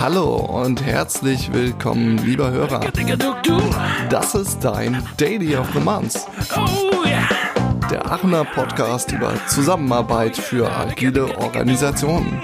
Hallo 0.00 0.34
und 0.36 0.84
herzlich 0.84 1.52
willkommen, 1.52 2.18
lieber 2.18 2.50
Hörer. 2.50 2.80
Das 4.10 4.34
ist 4.34 4.60
dein 4.60 5.02
Daily 5.16 5.56
of 5.56 5.68
the 5.72 5.80
Month. 5.80 6.26
Der 7.90 8.10
Aachener 8.10 8.44
Podcast 8.44 9.12
über 9.12 9.34
Zusammenarbeit 9.46 10.36
für 10.36 10.70
agile 10.70 11.36
Organisationen. 11.38 12.40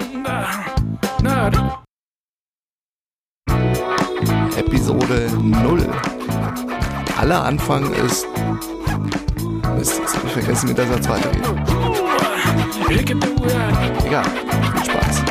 Episode 4.57 5.29
0. 5.41 5.89
Aller 7.17 7.43
Anfang 7.43 7.91
ist. 7.93 8.25
Mist, 9.77 9.99
jetzt 9.99 10.15
habe 10.15 10.27
ich 10.27 10.33
vergessen, 10.33 10.69
wie 10.69 10.73
der 10.73 10.87
Satz 10.87 11.09
weitergeht. 11.09 11.78
Egal, 12.89 14.23
viel 14.25 14.85
Spaß. 14.85 15.21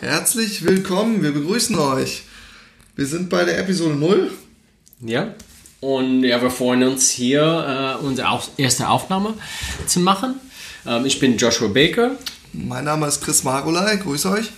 Herzlich 0.00 0.62
willkommen, 0.62 1.22
wir 1.22 1.32
begrüßen 1.32 1.78
euch. 1.78 2.24
Wir 2.94 3.06
sind 3.06 3.30
bei 3.30 3.46
der 3.46 3.58
Episode 3.58 3.94
0. 3.94 4.30
Ja, 5.00 5.34
und 5.80 6.22
ja, 6.22 6.42
wir 6.42 6.50
freuen 6.50 6.82
uns 6.82 7.08
hier 7.08 7.96
äh, 8.02 8.04
unsere 8.04 8.28
auf 8.28 8.50
erste 8.58 8.86
Aufnahme 8.90 9.32
zu 9.86 10.00
machen. 10.00 10.34
Ähm, 10.86 11.06
ich 11.06 11.18
bin 11.20 11.38
Joshua 11.38 11.68
Baker. 11.68 12.10
Mein 12.52 12.84
Name 12.84 13.06
ist 13.06 13.22
Chris 13.22 13.42
Margolai, 13.42 13.96
grüß 13.96 14.26
euch. 14.26 14.50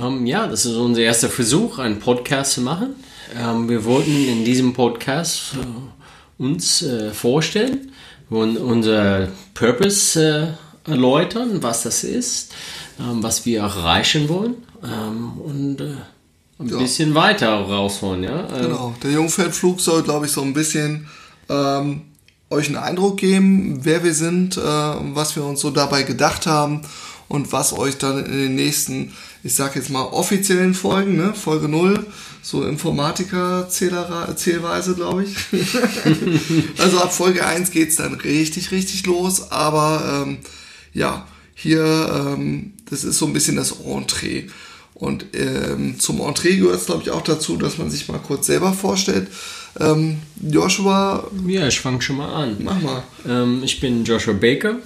Ähm, 0.00 0.24
ja, 0.24 0.46
das 0.46 0.66
ist 0.66 0.76
unser 0.76 1.00
erster 1.00 1.28
Versuch, 1.28 1.80
einen 1.80 1.98
Podcast 1.98 2.52
zu 2.52 2.60
machen. 2.60 2.94
Ähm, 3.36 3.68
wir 3.68 3.84
wollten 3.84 4.28
in 4.28 4.44
diesem 4.44 4.72
Podcast 4.72 5.54
äh, 5.54 6.42
uns 6.42 6.82
äh, 6.82 7.10
vorstellen 7.10 7.90
und 8.30 8.56
unser 8.56 9.28
Purpose 9.54 10.56
äh, 10.86 10.90
erläutern, 10.90 11.62
was 11.62 11.82
das 11.82 12.04
ist, 12.04 12.52
ähm, 12.98 13.22
was 13.22 13.44
wir 13.44 13.60
erreichen 13.60 14.28
wollen 14.28 14.54
ähm, 14.82 15.32
und 15.40 15.80
äh, 15.80 15.94
ein 16.58 16.68
Ja. 16.68 16.78
bisschen 16.78 17.14
weiter 17.14 17.48
rausholen. 17.50 18.22
Ja? 18.22 18.48
Ähm, 18.54 18.62
Genau, 18.62 18.94
der 19.02 19.10
Jungfeldflug 19.12 19.80
soll, 19.80 20.02
glaube 20.02 20.26
ich, 20.26 20.32
so 20.32 20.42
ein 20.42 20.52
bisschen 20.54 21.06
ähm, 21.48 22.02
euch 22.50 22.66
einen 22.68 22.76
Eindruck 22.76 23.18
geben, 23.18 23.80
wer 23.84 24.02
wir 24.04 24.14
sind, 24.14 24.56
äh, 24.56 24.60
was 24.60 25.36
wir 25.36 25.44
uns 25.44 25.60
so 25.60 25.70
dabei 25.70 26.02
gedacht 26.02 26.46
haben 26.46 26.82
und 27.30 27.52
was 27.52 27.72
euch 27.72 27.96
dann 27.96 28.26
in 28.26 28.32
den 28.32 28.54
nächsten, 28.56 29.12
ich 29.44 29.54
sag 29.54 29.76
jetzt 29.76 29.88
mal, 29.88 30.02
offiziellen 30.02 30.74
Folgen, 30.74 31.16
ne, 31.16 31.32
Folge 31.32 31.68
0, 31.68 32.04
so 32.42 32.64
Informatiker-Zählweise, 32.64 34.96
glaube 34.96 35.24
ich. 35.24 35.36
also 36.78 36.98
ab 36.98 37.14
Folge 37.14 37.46
1 37.46 37.70
geht's 37.70 37.94
dann 37.94 38.14
richtig, 38.14 38.72
richtig 38.72 39.06
los, 39.06 39.52
aber 39.52 40.24
ähm, 40.26 40.38
ja, 40.92 41.28
hier, 41.54 42.34
ähm, 42.34 42.72
das 42.90 43.04
ist 43.04 43.18
so 43.18 43.26
ein 43.26 43.32
bisschen 43.32 43.54
das 43.54 43.76
Entree. 43.80 44.48
Und 44.94 45.26
ähm, 45.34 46.00
zum 46.00 46.20
Entree 46.20 46.56
gehört 46.56 46.80
es, 46.80 46.86
glaube 46.86 47.02
ich, 47.02 47.12
auch 47.12 47.22
dazu, 47.22 47.56
dass 47.56 47.78
man 47.78 47.92
sich 47.92 48.08
mal 48.08 48.18
kurz 48.18 48.48
selber 48.48 48.72
vorstellt. 48.72 49.28
Ähm, 49.78 50.18
Joshua, 50.42 51.30
ja, 51.46 51.68
ich 51.68 51.78
fange 51.78 52.02
schon 52.02 52.16
mal 52.16 52.34
an. 52.34 52.56
mach 52.58 52.82
mal. 52.82 53.04
Ähm, 53.24 53.62
ich 53.62 53.78
bin 53.78 54.04
Joshua 54.04 54.34
Baker. 54.34 54.78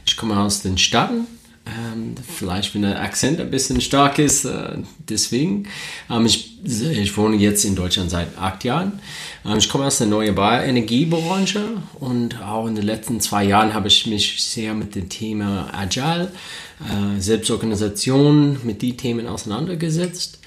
Ähm, 0.00 0.04
ich 0.06 0.16
komme 0.16 0.38
aus 0.38 0.62
den 0.62 0.78
Staaten. 0.78 1.26
Ähm, 1.66 2.14
vielleicht, 2.36 2.74
wenn 2.74 2.82
der 2.82 3.00
Akzent 3.02 3.38
ein 3.38 3.50
bisschen 3.50 3.80
stark 3.80 4.18
ist, 4.18 4.44
äh, 4.44 4.78
deswegen. 5.08 5.68
Ähm, 6.10 6.26
ich, 6.26 6.58
ich 6.64 7.16
wohne 7.16 7.36
jetzt 7.36 7.64
in 7.64 7.76
Deutschland 7.76 8.10
seit 8.10 8.36
acht 8.38 8.64
Jahren. 8.64 9.00
Ähm, 9.44 9.58
ich 9.58 9.68
komme 9.68 9.84
aus 9.84 9.98
der 9.98 10.06
erneuerbaren 10.06 10.68
Energiebranche 10.68 11.62
und 12.00 12.40
auch 12.42 12.66
in 12.66 12.74
den 12.74 12.86
letzten 12.86 13.20
zwei 13.20 13.44
Jahren 13.44 13.74
habe 13.74 13.88
ich 13.88 14.06
mich 14.06 14.42
sehr 14.42 14.74
mit 14.74 14.94
dem 14.94 15.08
Thema 15.08 15.70
Agile, 15.72 16.32
äh, 16.80 17.20
Selbstorganisation, 17.20 18.58
mit 18.64 18.80
die 18.80 18.96
Themen 18.96 19.26
auseinandergesetzt. 19.26 20.38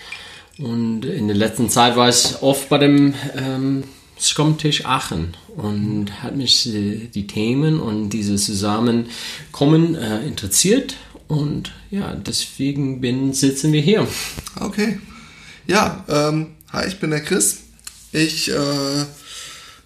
Und 0.57 1.05
in 1.05 1.27
der 1.27 1.37
letzten 1.37 1.69
Zeit 1.69 1.95
war 1.95 2.09
ich 2.09 2.41
oft 2.41 2.69
bei 2.69 2.77
dem 2.77 3.13
Scrum-Tisch 4.23 4.85
Aachen 4.85 5.35
und 5.55 6.23
hat 6.23 6.35
mich 6.35 6.73
äh, 6.73 7.09
die 7.13 7.27
Themen 7.27 7.79
und 7.79 8.09
dieses 8.09 8.45
Zusammenkommen 8.45 9.95
äh, 9.95 10.25
interessiert. 10.25 10.95
Und 11.27 11.73
ja, 11.91 12.13
deswegen 12.15 13.01
bin, 13.01 13.33
sitzen 13.33 13.73
wir 13.73 13.81
hier. 13.81 14.07
Okay. 14.59 14.99
Ja, 15.67 16.03
ähm, 16.07 16.47
hi, 16.71 16.87
ich 16.87 16.99
bin 16.99 17.11
der 17.11 17.21
Chris. 17.21 17.59
Ich 18.11 18.49
äh, 18.49 19.05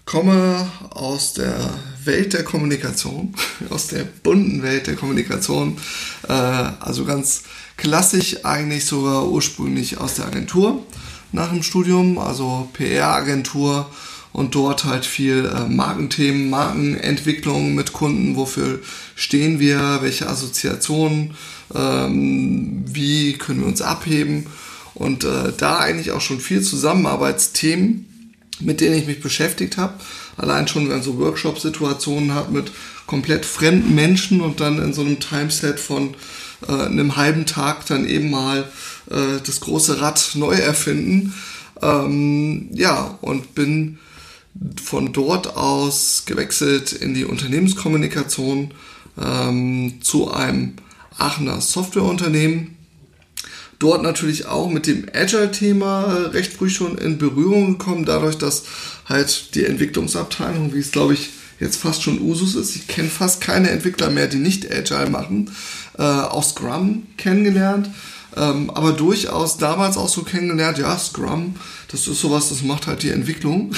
komme 0.05 0.69
aus 0.89 1.33
der 1.33 1.73
Welt 2.03 2.33
der 2.33 2.43
Kommunikation, 2.43 3.33
aus 3.69 3.87
der 3.87 4.03
bunten 4.03 4.63
Welt 4.63 4.87
der 4.87 4.95
Kommunikation. 4.95 5.77
Äh, 6.27 6.33
also 6.33 7.05
ganz 7.05 7.43
klassisch 7.75 8.45
eigentlich 8.45 8.85
sogar 8.85 9.27
ursprünglich 9.29 9.97
aus 9.97 10.15
der 10.15 10.25
Agentur 10.25 10.83
nach 11.31 11.49
dem 11.49 11.63
Studium, 11.63 12.17
also 12.17 12.69
PR-Agentur 12.73 13.89
und 14.37 14.53
dort 14.53 14.83
halt 14.83 15.07
viel 15.07 15.45
äh, 15.47 15.67
Markenthemen, 15.67 16.51
Markenentwicklung 16.51 17.73
mit 17.73 17.91
Kunden, 17.91 18.35
wofür 18.35 18.79
stehen 19.15 19.59
wir, 19.59 19.97
welche 20.03 20.29
Assoziationen, 20.29 21.33
ähm, 21.73 22.83
wie 22.85 23.33
können 23.33 23.61
wir 23.61 23.67
uns 23.67 23.81
abheben 23.81 24.45
und 24.93 25.23
äh, 25.23 25.53
da 25.57 25.79
eigentlich 25.79 26.11
auch 26.11 26.21
schon 26.21 26.39
viel 26.39 26.61
Zusammenarbeitsthemen, 26.61 28.31
mit 28.59 28.79
denen 28.79 28.99
ich 28.99 29.07
mich 29.07 29.21
beschäftigt 29.21 29.77
habe. 29.77 29.95
Allein 30.37 30.67
schon, 30.67 30.87
wenn 30.87 31.01
so 31.01 31.17
Workshop-Situationen 31.17 32.35
hat 32.35 32.51
mit 32.51 32.71
komplett 33.07 33.43
fremden 33.43 33.95
Menschen 33.95 34.41
und 34.41 34.59
dann 34.59 34.77
in 34.77 34.93
so 34.93 35.01
einem 35.01 35.19
Timeset 35.19 35.79
von 35.79 36.13
äh, 36.67 36.73
einem 36.73 37.15
halben 37.15 37.47
Tag 37.47 37.87
dann 37.87 38.07
eben 38.07 38.29
mal 38.29 38.69
äh, 39.09 39.41
das 39.43 39.61
große 39.61 39.99
Rad 39.99 40.29
neu 40.35 40.53
erfinden. 40.53 41.33
Ähm, 41.81 42.69
ja, 42.71 43.17
und 43.21 43.55
bin 43.55 43.97
von 44.83 45.13
dort 45.13 45.55
aus 45.55 46.23
gewechselt 46.25 46.91
in 46.93 47.13
die 47.13 47.25
Unternehmenskommunikation 47.25 48.71
ähm, 49.21 49.99
zu 50.01 50.31
einem 50.31 50.73
Aachener 51.17 51.61
Softwareunternehmen. 51.61 52.75
Dort 53.79 54.01
natürlich 54.01 54.47
auch 54.47 54.69
mit 54.69 54.87
dem 54.87 55.05
Agile-Thema 55.13 56.03
äh, 56.03 56.21
recht 56.29 56.53
früh 56.53 56.69
schon 56.69 56.97
in 56.97 57.17
Berührung 57.17 57.77
gekommen, 57.77 58.05
dadurch, 58.05 58.37
dass 58.37 58.63
halt 59.05 59.53
die 59.55 59.65
Entwicklungsabteilung, 59.65 60.73
wie 60.73 60.79
es 60.79 60.91
glaube 60.91 61.13
ich 61.13 61.29
jetzt 61.59 61.77
fast 61.77 62.03
schon 62.03 62.21
Usus 62.21 62.55
ist, 62.55 62.75
ich 62.75 62.87
kenne 62.87 63.09
fast 63.09 63.41
keine 63.41 63.69
Entwickler 63.69 64.09
mehr, 64.09 64.27
die 64.27 64.37
nicht 64.37 64.71
Agile 64.71 65.09
machen, 65.09 65.51
äh, 65.97 66.03
auch 66.03 66.43
Scrum 66.43 67.03
kennengelernt, 67.17 67.89
ähm, 68.37 68.69
aber 68.69 68.91
durchaus 68.91 69.57
damals 69.57 69.97
auch 69.97 70.09
so 70.09 70.23
kennengelernt, 70.23 70.77
ja, 70.77 70.97
Scrum, 70.97 71.55
das 71.89 72.07
ist 72.07 72.21
sowas, 72.21 72.49
das 72.49 72.61
macht 72.61 72.87
halt 72.87 73.03
die 73.03 73.09
Entwicklung. 73.09 73.71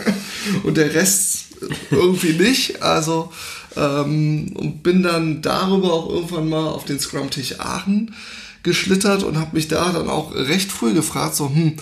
Und 0.64 0.76
der 0.76 0.94
Rest 0.94 1.46
irgendwie 1.90 2.32
nicht, 2.34 2.82
also 2.82 3.32
ähm, 3.76 4.52
und 4.54 4.82
bin 4.82 5.02
dann 5.02 5.42
darüber 5.42 5.92
auch 5.92 6.10
irgendwann 6.10 6.48
mal 6.48 6.68
auf 6.68 6.84
den 6.84 7.00
Scrum-Tisch 7.00 7.60
Aachen 7.60 8.14
geschlittert 8.62 9.22
und 9.22 9.38
habe 9.38 9.56
mich 9.56 9.68
da 9.68 9.92
dann 9.92 10.08
auch 10.08 10.34
recht 10.34 10.70
früh 10.70 10.92
gefragt, 10.92 11.34
so, 11.34 11.48
hm, 11.48 11.74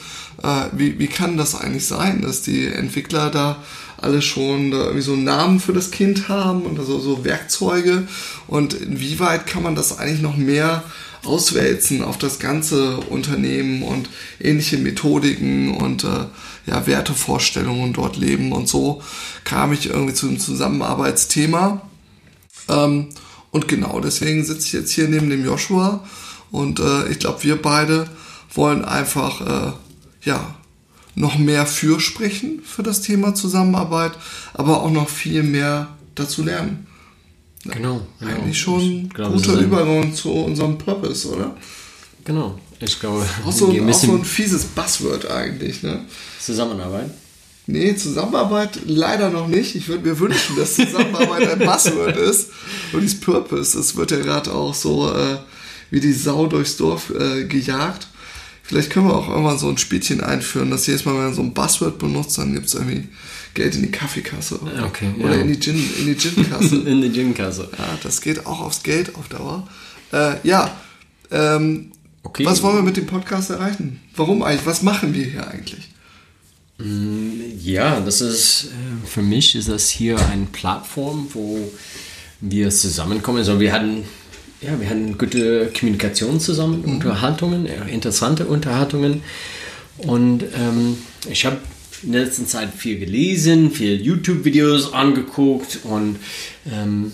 äh, 0.43 0.67
wie, 0.73 0.99
wie 0.99 1.07
kann 1.07 1.37
das 1.37 1.55
eigentlich 1.55 1.87
sein, 1.87 2.23
dass 2.23 2.43
die 2.43 2.67
Entwickler 2.67 3.31
da 3.31 3.63
alle 3.99 4.23
schon 4.23 4.71
da 4.71 4.79
irgendwie 4.85 5.03
so 5.03 5.13
einen 5.15 5.25
Namen 5.25 5.61
für 5.61 5.73
das 5.73 5.91
Kind 5.91 6.29
haben 6.29 6.63
und 6.63 6.79
also 6.79 6.99
so 6.99 7.25
Werkzeuge. 7.25 8.07
Und 8.47 8.75
inwieweit 8.75 9.47
kann 9.47 9.63
man 9.63 9.75
das 9.75 9.99
eigentlich 9.99 10.23
noch 10.23 10.37
mehr 10.37 10.85
auswälzen 11.25 12.03
auf 12.03 12.19
das 12.19 12.39
ganze 12.39 12.99
Unternehmen 12.99 13.83
und 13.83 14.09
ähnliche 14.41 14.79
Methodiken 14.79 15.75
und 15.75 16.05
äh, 16.05 16.27
ja, 16.67 16.87
Wertevorstellungen 16.87 17.93
dort 17.93 18.17
leben? 18.17 18.53
Und 18.53 18.69
so 18.69 19.03
kam 19.45 19.73
ich 19.73 19.89
irgendwie 19.89 20.15
zu 20.15 20.29
einem 20.29 20.39
Zusammenarbeitsthema. 20.39 21.81
Ähm, 22.69 23.09
und 23.51 23.69
genau 23.69 24.01
deswegen 24.01 24.45
sitze 24.45 24.67
ich 24.67 24.73
jetzt 24.73 24.93
hier 24.93 25.09
neben 25.09 25.31
dem 25.31 25.45
Joshua. 25.45 26.05
Und 26.51 26.81
äh, 26.81 27.09
ich 27.09 27.19
glaube, 27.19 27.43
wir 27.45 27.61
beide 27.61 28.09
wollen 28.53 28.85
einfach 28.85 29.41
äh, 29.41 29.73
ja 30.23 30.55
noch 31.17 31.39
mehr 31.39 31.67
fürsprechen 31.67 32.61
für 32.63 32.83
das 32.83 33.01
Thema 33.01 33.35
Zusammenarbeit, 33.35 34.13
aber 34.55 34.83
auch 34.83 34.91
noch 34.91 35.09
viel 35.09 35.43
mehr 35.43 35.89
dazu 36.15 36.45
lernen. 36.45 36.87
Genau. 37.65 38.07
genau. 38.21 38.33
Eigentlich 38.33 38.61
schon 38.61 39.11
es 39.13 39.33
guter 39.33 39.59
Übergang 39.59 40.15
zu 40.15 40.31
unserem 40.31 40.79
Purpose, 40.79 41.29
oder? 41.29 41.57
Genau. 42.25 42.59
Ich 42.79 43.01
glaube, 43.01 43.27
Auch 43.45 43.53
so, 43.53 43.71
ein, 43.71 43.89
auch 43.89 43.95
so 43.95 44.13
ein 44.13 44.25
fieses 44.25 44.65
Buzzword 44.65 45.31
eigentlich, 45.31 45.83
ne? 45.83 46.05
Zusammenarbeit. 46.39 47.11
Nee, 47.67 47.97
Zusammenarbeit 47.97 48.79
leider 48.85 49.31
noch 49.31 49.49
nicht. 49.49 49.75
Ich 49.75 49.89
würde 49.89 50.07
mir 50.07 50.19
wünschen, 50.21 50.55
dass 50.57 50.75
Zusammenarbeit 50.75 51.49
ein 51.49 51.59
Buzzword 51.59 52.17
ist. 52.17 52.51
Und 52.93 53.01
dieses 53.01 53.21
Purpose, 53.21 53.77
das 53.77 53.97
wird 53.97 54.11
ja 54.11 54.19
gerade 54.19 54.53
auch 54.53 54.75
so 54.75 55.11
äh, 55.11 55.39
wie 55.91 56.01
die 56.01 56.13
Sau 56.13 56.47
durchs 56.47 56.77
Dorf 56.77 57.11
äh, 57.11 57.45
gejagt. 57.45 58.07
Vielleicht 58.69 58.91
können 58.91 59.07
wir 59.09 59.15
auch 59.15 59.29
irgendwann 59.29 59.59
so 59.59 59.69
ein 59.69 59.79
Spielchen 59.79 60.21
einführen, 60.21 60.71
dass 60.71 60.87
jedes 60.87 61.05
Mal, 61.05 61.15
wenn 61.15 61.25
man 61.25 61.35
so 61.35 61.43
ein 61.43 61.55
Buzzword 61.55 61.99
benutzt, 61.99 62.37
dann 62.39 62.53
gibt 62.53 62.67
es 62.67 62.75
irgendwie 62.75 63.09
Geld 63.55 63.75
in 63.77 63.83
die 63.83 63.91
Kaffeekasse. 63.91 64.59
Okay, 64.85 65.09
Oder 65.21 65.37
ja. 65.37 65.41
in 65.43 65.49
die 65.49 65.61
Gin, 65.61 65.77
in 66.01 66.07
die 66.07 66.17
Gin-Kasse. 66.17 66.77
In 66.87 67.01
die 67.01 67.11
Gymkasse. 67.11 67.69
ja, 67.79 67.99
das 68.03 68.21
geht 68.21 68.45
auch 68.45 68.61
aufs 68.61 68.83
Geld 68.83 69.15
auf 69.15 69.29
Dauer. 69.29 69.67
Äh, 70.13 70.35
ja, 70.43 70.77
ähm, 71.31 71.93
Okay. 72.23 72.45
was 72.45 72.61
wollen 72.65 72.75
wir 72.75 72.83
mit 72.83 72.97
dem 72.97 73.07
Podcast 73.07 73.51
erreichen? 73.51 74.01
Warum 74.17 74.43
eigentlich? 74.43 74.67
Was 74.67 74.83
machen 74.83 75.15
wir 75.15 75.25
hier 75.25 75.47
eigentlich? 75.49 75.89
Ja, 77.63 78.01
das 78.01 78.21
ist 78.21 78.65
äh, 78.65 79.07
für 79.07 79.23
mich 79.23 79.55
ist 79.55 79.69
das 79.69 79.89
hier 79.89 80.19
eine 80.29 80.47
Plattform, 80.47 81.29
wo 81.33 81.71
wir 82.41 82.71
zusammenkommen. 82.71 83.39
Also 83.39 83.61
wir 83.61 83.73
hatten 83.73 84.03
ja, 84.61 84.81
wir 84.81 84.89
hatten 84.89 85.19
gute 85.19 85.71
Kommunikation 85.79 86.41
zusammen, 86.41 86.85
Unterhaltungen, 86.85 87.67
äh, 87.67 87.89
interessante 87.91 88.47
Unterhaltungen. 88.47 89.23
Und 89.99 90.45
ähm, 90.57 90.99
ich 91.31 91.47
habe 91.47 91.59
in 92.03 92.13
der 92.13 92.25
letzten 92.25 92.47
Zeit 92.47 92.75
viel 92.75 92.99
gelesen, 92.99 93.71
viel 93.71 94.01
YouTube-Videos 94.01 94.93
angeguckt 94.93 95.81
und 95.85 96.19
ähm, 96.71 97.13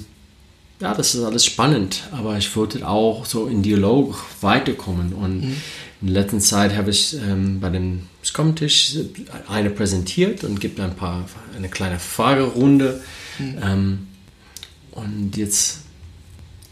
ja, 0.80 0.94
das 0.94 1.14
ist 1.14 1.22
alles 1.22 1.44
spannend, 1.44 2.02
aber 2.10 2.36
ich 2.36 2.54
wollte 2.56 2.86
auch 2.88 3.24
so 3.24 3.46
in 3.46 3.62
Dialog 3.62 4.16
weiterkommen. 4.40 5.12
Und 5.12 5.54
in 6.00 6.12
der 6.12 6.22
letzten 6.22 6.40
Zeit 6.40 6.74
habe 6.74 6.90
ich 6.90 7.14
ähm, 7.14 7.60
bei 7.60 7.70
dem 7.70 8.08
Scrum-Tisch 8.24 8.96
eine 9.48 9.70
präsentiert 9.70 10.42
und 10.42 10.60
gibt 10.60 10.80
ein 10.80 10.96
paar, 10.96 11.28
eine 11.56 11.68
kleine 11.68 12.00
Fragerunde. 12.00 13.00
Ähm, 13.38 14.08
und 14.90 15.36
jetzt, 15.36 15.81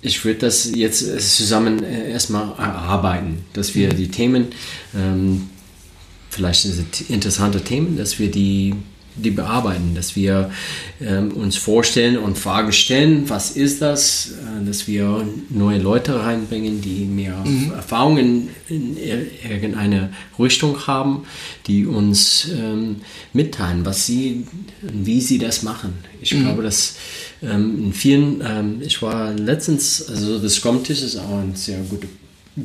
ich 0.02 0.24
würde 0.24 0.40
das 0.40 0.74
jetzt 0.74 1.36
zusammen 1.36 1.82
äh, 1.82 2.10
erstmal 2.10 2.48
erarbeiten, 2.58 3.44
dass 3.52 3.74
wir 3.74 3.90
die 3.90 4.08
Themen, 4.08 4.48
ähm, 4.94 5.50
vielleicht 6.30 6.66
interessante 7.08 7.62
Themen, 7.62 7.96
dass 7.98 8.18
wir 8.18 8.30
die, 8.30 8.74
die 9.22 9.30
bearbeiten, 9.30 9.94
dass 9.94 10.16
wir 10.16 10.50
ähm, 11.00 11.32
uns 11.32 11.56
vorstellen 11.56 12.16
und 12.18 12.38
Fragen 12.38 12.72
stellen, 12.72 13.28
was 13.28 13.50
ist 13.52 13.80
das, 13.82 14.32
äh, 14.32 14.66
dass 14.66 14.86
wir 14.86 15.26
neue 15.50 15.78
Leute 15.78 16.22
reinbringen, 16.22 16.80
die 16.80 17.04
mehr 17.04 17.36
Erfahrungen 17.76 18.48
in 18.68 18.96
ir- 18.96 19.26
irgendeine 19.50 20.10
Richtung 20.38 20.86
haben, 20.86 21.24
die 21.66 21.86
uns 21.86 22.48
ähm, 22.52 22.96
mitteilen, 23.32 23.84
was 23.84 24.06
sie, 24.06 24.46
wie 24.82 25.20
sie 25.20 25.38
das 25.38 25.62
machen. 25.62 25.92
Ich 26.20 26.30
glaube, 26.30 26.62
dass 26.62 26.96
ähm, 27.42 27.84
in 27.86 27.92
vielen, 27.92 28.42
ähm, 28.46 28.82
ich 28.84 29.00
war 29.02 29.32
letztens, 29.32 30.06
also 30.08 30.38
das 30.38 30.54
Scrum-Tisch 30.54 31.02
ist 31.02 31.16
auch 31.16 31.38
eine 31.42 31.56
sehr 31.56 31.78
gute 31.88 32.06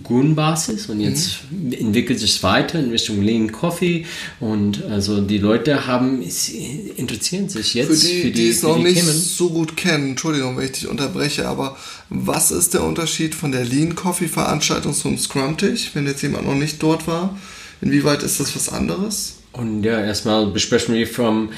Grundbasis 0.04 0.88
und 0.88 1.00
jetzt 1.00 1.40
entwickelt 1.72 2.20
sich 2.20 2.42
weiter 2.44 2.80
in 2.80 2.90
Richtung 2.90 3.22
Lean 3.22 3.52
Coffee 3.52 4.06
und 4.40 4.84
also 4.86 5.22
die 5.22 5.38
Leute 5.38 5.88
haben 5.88 6.24
sie 6.30 6.92
interessieren 6.96 7.50
sich 7.50 7.74
Für 7.74 7.78
jetzt 7.80 8.04
die, 8.04 8.32
die, 8.32 8.50
es 8.50 8.62
für 8.62 8.68
noch 8.68 8.78
nicht 8.78 9.00
Themen. 9.00 9.14
so 9.14 9.50
gut 9.50 9.78
kennen, 9.78 10.12
Entschuldigung, 10.12 10.58
wenn 10.58 10.66
ich 10.66 10.72
dich 10.72 10.88
unterbreche, 10.88 11.48
aber 11.48 11.78
was 12.10 12.52
ist 12.52 12.74
der 12.74 12.84
Unterschied 12.84 13.36
von 13.36 13.52
der 13.52 13.66
Lean 13.66 13.96
Coffee 13.96 14.28
Veranstaltung 14.28 14.94
zum 14.94 15.18
Scrum-Tisch, 15.18 15.92
wenn 15.94 16.06
jetzt 16.06 16.22
jemand 16.22 16.46
noch 16.46 16.56
nicht 16.56 16.82
dort 16.82 17.08
war? 17.08 17.38
Inwieweit 17.82 18.24
ist 18.24 18.40
das 18.40 18.56
was 18.56 18.70
anderes? 18.70 19.36
Und 19.52 19.84
ja, 19.84 20.04
erstmal 20.04 20.48
besprechen 20.48 20.96
wir 20.96 21.08
vom 21.08 21.50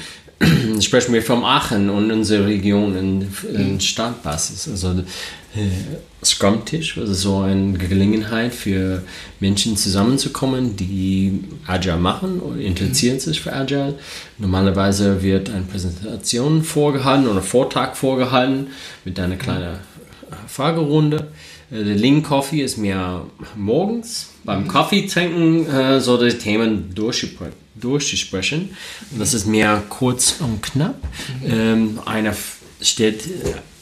sprechen 0.80 1.12
wir 1.14 1.22
vom 1.22 1.44
Aachen 1.44 1.90
und 1.90 2.10
unsere 2.10 2.46
Region 2.46 2.96
in, 2.96 3.28
in 3.54 3.80
Stadtbasis. 3.80 4.68
Also 4.68 5.02
äh, 5.56 6.24
Scrum-Tisch, 6.24 6.98
also 6.98 7.14
so 7.14 7.38
eine 7.38 7.78
Gelegenheit 7.78 8.52
für 8.52 9.02
Menschen 9.40 9.76
zusammenzukommen, 9.76 10.76
die 10.76 11.44
Agile 11.66 11.96
machen 11.96 12.40
und 12.40 12.60
interessieren 12.60 13.20
sich 13.20 13.40
für 13.40 13.52
Agile. 13.52 13.94
Normalerweise 14.38 15.22
wird 15.22 15.50
eine 15.50 15.62
Präsentation 15.62 16.62
vorgehalten 16.62 17.28
oder 17.28 17.42
Vortrag 17.42 17.96
vorgehalten 17.96 18.68
mit 19.04 19.18
einer 19.18 19.36
kleinen 19.36 19.74
äh, 19.74 19.78
Fragerunde. 20.46 21.28
Äh, 21.70 21.84
Der 21.84 21.94
Lean 21.96 22.22
Coffee 22.22 22.62
ist 22.62 22.78
mehr 22.78 23.24
morgens 23.56 24.30
beim 24.48 24.66
Kaffee 24.66 25.06
trinken, 25.06 25.66
äh, 25.66 26.00
so 26.00 26.16
die 26.16 26.32
Themen 26.38 26.94
durchzusprechen. 26.94 28.70
Und 29.10 29.20
das 29.20 29.34
ist 29.34 29.46
mehr 29.46 29.82
kurz 29.90 30.36
und 30.40 30.62
knapp. 30.62 30.96
Ähm, 31.46 31.98
einer 32.06 32.34
stellt, 32.80 33.24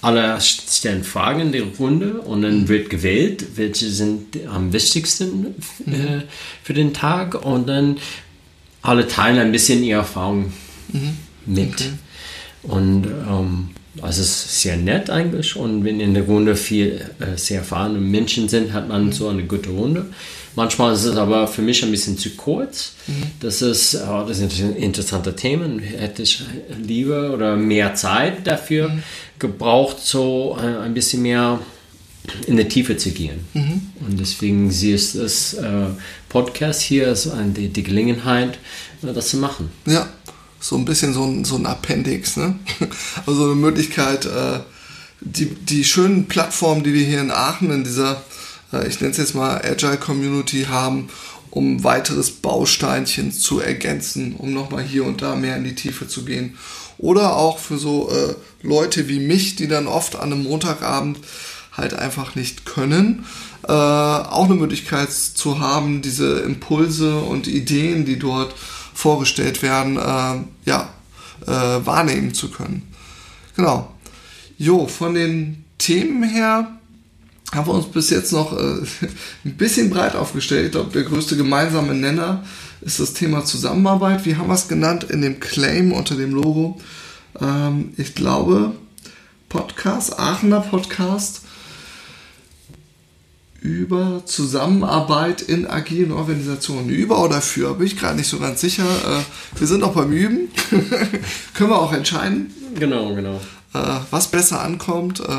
alle 0.02 0.40
stellen 0.40 1.04
Fragen 1.04 1.40
in 1.40 1.52
die 1.52 1.60
Runde 1.60 2.14
und 2.14 2.42
dann 2.42 2.66
wird 2.66 2.90
gewählt, 2.90 3.46
welche 3.54 3.88
sind 3.90 4.38
am 4.48 4.72
wichtigsten 4.72 5.54
äh, 5.86 6.22
für 6.64 6.74
den 6.74 6.92
Tag 6.92 7.46
und 7.46 7.68
dann 7.68 7.98
alle 8.82 9.06
teilen 9.06 9.38
ein 9.38 9.52
bisschen 9.52 9.84
ihre 9.84 10.00
Erfahrung 10.00 10.52
mit. 11.46 11.90
Und 12.64 13.06
ähm, 13.06 13.68
also 14.02 14.20
es 14.20 14.28
ist 14.28 14.62
sehr 14.62 14.76
nett 14.76 15.10
eigentlich 15.10 15.54
und 15.54 15.84
wenn 15.84 16.00
in 16.00 16.14
der 16.14 16.24
Runde 16.24 16.56
viel 16.56 17.08
äh, 17.20 17.38
sehr 17.38 17.60
erfahrene 17.60 18.00
Menschen 18.00 18.48
sind, 18.48 18.72
hat 18.72 18.88
man 18.88 19.12
so 19.12 19.28
eine 19.28 19.44
gute 19.44 19.70
Runde. 19.70 20.06
Manchmal 20.56 20.94
ist 20.94 21.04
es 21.04 21.16
aber 21.16 21.46
für 21.46 21.60
mich 21.60 21.84
ein 21.84 21.90
bisschen 21.90 22.16
zu 22.16 22.30
kurz. 22.30 22.94
Das 23.40 23.60
ist, 23.60 23.92
äh, 23.92 23.98
das 24.26 24.38
sind 24.38 24.58
interessante 24.58 25.36
Themen. 25.36 25.78
Hätte 25.78 26.22
ich 26.22 26.42
lieber 26.82 27.32
oder 27.34 27.56
mehr 27.56 27.94
Zeit 27.94 28.46
dafür 28.46 28.90
gebraucht, 29.38 29.98
so 30.00 30.58
äh, 30.58 30.78
ein 30.78 30.94
bisschen 30.94 31.22
mehr 31.22 31.60
in 32.46 32.56
die 32.56 32.64
Tiefe 32.64 32.96
zu 32.96 33.10
gehen. 33.10 33.46
Und 34.00 34.18
deswegen 34.18 34.70
siehst 34.70 35.14
du 35.14 35.18
das 35.20 35.54
äh, 35.54 35.88
Podcast 36.30 36.80
hier 36.80 37.08
als 37.08 37.30
eine, 37.30 37.52
die, 37.52 37.68
die 37.68 37.82
Gelegenheit, 37.82 38.58
äh, 39.02 39.12
das 39.12 39.28
zu 39.28 39.36
machen. 39.36 39.70
Ja, 39.84 40.08
so 40.58 40.76
ein 40.76 40.86
bisschen 40.86 41.12
so 41.12 41.24
ein, 41.24 41.44
so 41.44 41.56
ein 41.56 41.66
Appendix, 41.66 42.38
ne? 42.38 42.58
Also 43.26 43.44
eine 43.44 43.54
Möglichkeit, 43.54 44.26
die, 45.20 45.54
die 45.54 45.84
schönen 45.84 46.26
Plattformen, 46.26 46.82
die 46.82 46.94
wir 46.94 47.04
hier 47.04 47.20
in 47.20 47.30
Aachen 47.30 47.70
in 47.70 47.84
dieser, 47.84 48.22
ich 48.86 49.00
nenne 49.00 49.12
es 49.12 49.18
jetzt 49.18 49.34
mal 49.34 49.60
Agile 49.64 49.96
Community 49.96 50.64
haben, 50.68 51.08
um 51.50 51.84
weiteres 51.84 52.30
Bausteinchen 52.30 53.32
zu 53.32 53.60
ergänzen, 53.60 54.34
um 54.36 54.52
nochmal 54.52 54.82
hier 54.82 55.04
und 55.04 55.22
da 55.22 55.36
mehr 55.36 55.56
in 55.56 55.64
die 55.64 55.74
Tiefe 55.74 56.08
zu 56.08 56.24
gehen. 56.24 56.58
Oder 56.98 57.36
auch 57.36 57.58
für 57.58 57.78
so 57.78 58.10
äh, 58.10 58.34
Leute 58.62 59.08
wie 59.08 59.20
mich, 59.20 59.56
die 59.56 59.68
dann 59.68 59.86
oft 59.86 60.16
an 60.16 60.32
einem 60.32 60.42
Montagabend 60.44 61.18
halt 61.72 61.94
einfach 61.94 62.34
nicht 62.34 62.64
können, 62.64 63.26
äh, 63.66 63.72
auch 63.72 64.46
eine 64.46 64.54
Möglichkeit 64.54 65.12
zu 65.12 65.60
haben, 65.60 66.02
diese 66.02 66.40
Impulse 66.40 67.18
und 67.18 67.46
Ideen, 67.46 68.04
die 68.04 68.18
dort 68.18 68.54
vorgestellt 68.94 69.62
werden, 69.62 69.96
äh, 69.96 70.68
ja, 70.68 70.88
äh, 71.46 71.86
wahrnehmen 71.86 72.32
zu 72.32 72.50
können. 72.50 72.82
Genau. 73.56 73.92
Jo, 74.58 74.86
von 74.86 75.14
den 75.14 75.64
Themen 75.78 76.22
her 76.22 76.78
haben 77.52 77.66
wir 77.66 77.75
uns 77.75 77.87
bis 77.87 78.11
jetzt 78.11 78.32
noch 78.32 78.52
äh, 78.52 78.82
ein 79.44 79.56
bisschen 79.56 79.90
breit 79.90 80.16
aufgestellt. 80.16 80.66
Ich 80.66 80.73
glaube, 80.73 80.92
der 80.92 81.04
größte 81.04 81.37
gemeinsame 81.37 81.94
Nenner 81.94 82.44
ist 82.80 83.00
das 83.00 83.14
Thema 83.14 83.44
Zusammenarbeit. 83.44 84.25
Wie 84.25 84.37
haben 84.37 84.49
wir 84.49 84.54
es 84.54 84.68
genannt 84.68 85.04
in 85.04 85.23
dem 85.23 85.40
Claim 85.40 85.92
unter 85.92 86.16
dem 86.16 86.35
Logo? 86.35 86.80
Ähm, 87.40 87.92
ich 87.97 88.14
glaube, 88.14 88.73
Podcast, 89.49 90.18
Aachener 90.18 90.61
Podcast 90.61 91.42
über 93.61 94.23
Zusammenarbeit 94.25 95.42
in 95.42 95.66
agilen 95.66 96.12
Organisationen. 96.12 96.88
Über 96.88 97.23
oder 97.25 97.40
für, 97.40 97.75
bin 97.75 97.87
ich 97.87 97.99
gerade 97.99 98.16
nicht 98.16 98.28
so 98.28 98.38
ganz 98.38 98.61
sicher. 98.61 98.85
Äh, 98.85 99.59
wir 99.59 99.66
sind 99.66 99.82
auch 99.82 99.94
beim 99.94 100.12
Üben. 100.12 100.49
Können 101.54 101.70
wir 101.70 101.78
auch 101.78 101.92
entscheiden, 101.92 102.52
Genau, 102.78 103.14
genau. 103.14 103.40
äh, 103.75 104.00
was 104.11 104.28
besser 104.28 104.61
ankommt, 104.62 105.20
äh, 105.20 105.32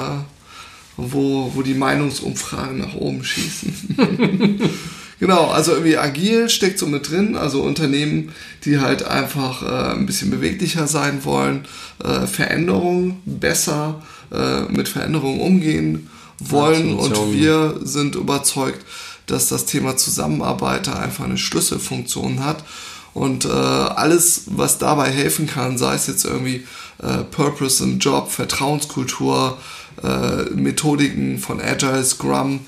wo, 0.97 1.51
wo 1.53 1.61
die 1.61 1.75
Meinungsumfragen 1.75 2.79
nach 2.79 2.95
oben 2.95 3.23
schießen. 3.23 3.95
genau, 5.19 5.45
also 5.47 5.71
irgendwie 5.71 5.97
agil 5.97 6.49
steckt 6.49 6.79
so 6.79 6.87
mit 6.87 7.09
drin, 7.09 7.35
also 7.35 7.61
Unternehmen, 7.61 8.31
die 8.65 8.79
halt 8.79 9.03
einfach 9.03 9.61
äh, 9.63 9.95
ein 9.95 10.07
bisschen 10.07 10.31
beweglicher 10.31 10.87
sein 10.87 11.23
wollen, 11.23 11.65
äh, 12.03 12.25
Veränderungen 12.25 13.21
besser 13.25 14.01
äh, 14.31 14.63
mit 14.63 14.89
Veränderungen 14.89 15.39
umgehen 15.39 16.09
wollen. 16.39 16.95
Und 16.95 17.31
wir 17.31 17.79
sind 17.83 18.15
überzeugt, 18.15 18.83
dass 19.27 19.47
das 19.49 19.65
Thema 19.65 19.97
Zusammenarbeit 19.97 20.87
da 20.87 20.93
einfach 20.93 21.25
eine 21.25 21.37
Schlüsselfunktion 21.37 22.43
hat. 22.43 22.63
Und 23.13 23.45
äh, 23.45 23.49
alles, 23.49 24.43
was 24.47 24.77
dabei 24.77 25.09
helfen 25.09 25.47
kann, 25.47 25.77
sei 25.77 25.95
es 25.95 26.07
jetzt 26.07 26.25
irgendwie 26.25 26.65
äh, 27.01 27.23
Purpose 27.23 27.83
im 27.83 27.99
Job, 27.99 28.31
Vertrauenskultur, 28.31 29.57
äh, 30.03 30.49
Methodiken 30.53 31.39
von 31.39 31.61
Agile, 31.61 32.03
Scrum 32.03 32.61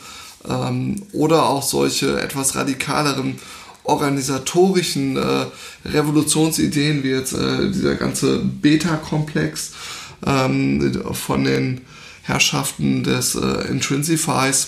ähm, 0.47 1.03
oder 1.13 1.43
auch 1.43 1.63
solche 1.63 2.19
etwas 2.21 2.55
radikaleren 2.55 3.37
organisatorischen 3.83 5.17
äh, 5.17 5.45
Revolutionsideen 5.85 7.03
wie 7.03 7.09
jetzt 7.09 7.33
äh, 7.33 7.71
dieser 7.71 7.95
ganze 7.95 8.39
Beta-Komplex 8.39 9.71
ähm, 10.25 11.01
von 11.13 11.43
den 11.43 11.81
Herrschaften 12.23 13.03
des 13.03 13.35
äh, 13.35 13.67
Intrinsifies. 13.69 14.67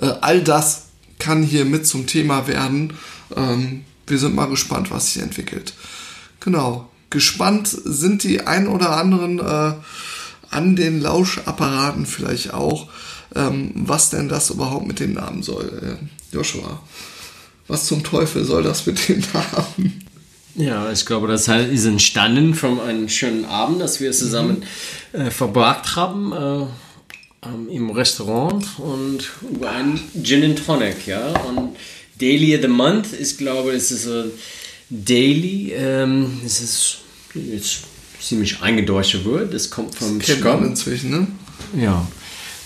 Äh, 0.00 0.12
all 0.20 0.42
das 0.42 0.84
kann 1.18 1.42
hier 1.42 1.64
mit 1.64 1.86
zum 1.86 2.06
Thema 2.06 2.46
werden. 2.46 2.94
Ähm, 3.36 3.84
wir 4.06 4.18
sind 4.18 4.34
mal 4.34 4.46
gespannt, 4.46 4.90
was 4.90 5.12
sich 5.12 5.22
entwickelt. 5.22 5.74
Genau. 6.40 6.88
Gespannt 7.10 7.68
sind 7.68 8.24
die 8.24 8.46
ein 8.46 8.66
oder 8.66 8.96
anderen 8.96 9.38
äh, 9.38 9.74
an 10.56 10.74
den 10.74 11.00
Lauschapparaten 11.00 12.06
vielleicht 12.06 12.54
auch, 12.54 12.88
ähm, 13.34 13.72
was 13.74 14.10
denn 14.10 14.28
das 14.28 14.50
überhaupt 14.50 14.86
mit 14.86 15.00
dem 15.00 15.12
Namen 15.12 15.42
soll. 15.42 15.98
Äh, 16.00 16.34
Joshua, 16.34 16.80
was 17.68 17.86
zum 17.86 18.02
Teufel 18.02 18.44
soll 18.44 18.62
das 18.62 18.86
mit 18.86 19.08
dem 19.08 19.22
Namen? 19.32 20.02
Ja, 20.54 20.90
ich 20.90 21.04
glaube, 21.04 21.28
das 21.28 21.48
ist 21.48 21.84
entstanden 21.84 22.54
von 22.54 22.80
einem 22.80 23.10
schönen 23.10 23.44
Abend, 23.44 23.82
das 23.82 24.00
wir 24.00 24.12
zusammen 24.12 24.62
äh, 25.12 25.30
verbracht 25.30 25.96
haben 25.96 26.32
äh, 26.32 27.46
ähm, 27.46 27.68
im 27.70 27.90
Restaurant 27.90 28.64
und 28.78 29.30
über 29.52 29.70
einen 29.72 30.00
Gin 30.22 30.44
and 30.44 30.64
Tonic, 30.64 31.06
ja. 31.06 31.28
Und 31.40 31.76
Daily 32.18 32.56
of 32.56 32.62
the 32.62 32.68
Month 32.68 33.12
ist, 33.12 33.36
glaube 33.36 33.72
ich, 33.72 33.76
es 33.76 33.90
ist 33.90 34.06
ein 34.06 34.30
Daily, 34.88 35.72
ähm, 35.72 36.40
es 36.46 36.62
ist 36.62 36.98
jetzt 37.34 37.80
ziemlich 38.20 38.62
eingedeutschte 38.62 39.24
Wort, 39.24 39.52
das 39.52 39.70
kommt 39.70 39.94
vom 39.94 40.18
man 40.18 40.66
inzwischen, 40.66 41.10
ne? 41.10 41.26
Ja. 41.80 42.06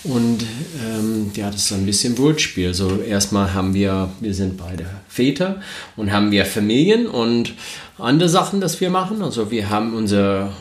Und 0.03 0.45
ähm, 0.83 1.31
ja, 1.35 1.51
das 1.51 1.65
ist 1.65 1.73
ein 1.73 1.85
bisschen 1.85 2.17
Wortspiel. 2.17 2.73
So 2.73 3.01
erstmal 3.03 3.53
haben 3.53 3.75
wir, 3.75 4.11
wir 4.21 4.33
sind 4.33 4.57
beide 4.57 4.87
Väter 5.09 5.61
und 5.97 6.11
haben 6.11 6.31
wir 6.31 6.47
Familien 6.47 7.07
und 7.07 7.55
andere 7.99 8.31
Sachen, 8.31 8.63
das 8.63 8.81
wir 8.81 8.89
machen. 8.89 9.21
Also 9.21 9.51
wir 9.51 9.69
haben 9.69 9.95
unsere 9.95 10.53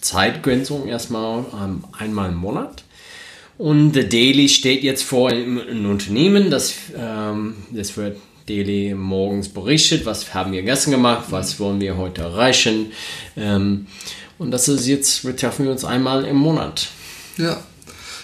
Zeitgrenzung 0.00 0.88
erstmal 0.88 1.44
ähm, 1.52 1.84
einmal 1.98 2.30
im 2.30 2.36
Monat. 2.36 2.84
Und 3.58 3.92
The 3.92 4.08
Daily 4.08 4.48
steht 4.48 4.82
jetzt 4.84 5.02
vor 5.02 5.32
im 5.32 5.58
Unternehmen. 5.84 6.48
Das, 6.48 6.74
ähm, 6.96 7.56
das 7.70 7.96
wird 7.96 8.16
Daily 8.48 8.94
morgens 8.94 9.48
berichtet. 9.48 10.06
Was 10.06 10.32
haben 10.32 10.52
wir 10.52 10.62
gestern 10.62 10.92
gemacht? 10.92 11.26
Was 11.30 11.60
wollen 11.60 11.80
wir 11.80 11.96
heute 11.96 12.22
erreichen? 12.22 12.92
Ähm, 13.36 13.88
und 14.38 14.50
das 14.50 14.68
ist 14.68 14.86
jetzt, 14.86 15.24
wir 15.24 15.36
treffen 15.36 15.64
wir 15.64 15.72
uns 15.72 15.84
einmal 15.84 16.24
im 16.24 16.36
Monat. 16.36 16.88
Ja. 17.36 17.58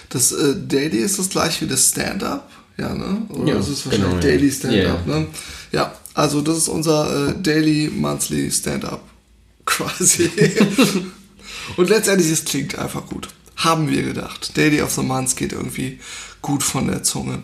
Das 0.09 0.31
äh, 0.31 0.55
Daily 0.67 0.97
ist 0.99 1.19
das 1.19 1.29
gleich 1.29 1.61
wie 1.61 1.67
das 1.67 1.89
Stand-up, 1.89 2.49
ja, 2.77 2.93
ne? 2.93 3.21
Oder 3.29 3.53
Ja, 3.53 3.59
ist 3.59 3.67
es 3.69 3.85
wahrscheinlich 3.85 4.09
genau. 4.11 4.21
Daily 4.21 4.51
Stand-up, 4.51 5.07
Ja. 5.07 5.19
ne? 5.19 5.27
Ja, 5.71 5.93
also 6.13 6.41
das 6.41 6.57
ist 6.57 6.67
unser 6.69 7.29
äh, 7.29 7.33
Daily 7.41 7.89
Monthly 7.93 8.51
Stand-up 8.51 9.01
quasi. 9.65 10.29
Und 11.77 11.89
letztendlich, 11.89 12.31
es 12.31 12.45
klingt 12.45 12.77
einfach 12.77 13.05
gut. 13.07 13.27
Haben 13.57 13.89
wir 13.89 14.03
gedacht. 14.03 14.55
Daily 14.57 14.81
of 14.81 14.91
the 14.93 15.01
Month 15.01 15.35
geht 15.35 15.53
irgendwie 15.53 15.99
gut 16.41 16.61
von 16.63 16.87
der 16.87 17.03
Zunge. 17.03 17.41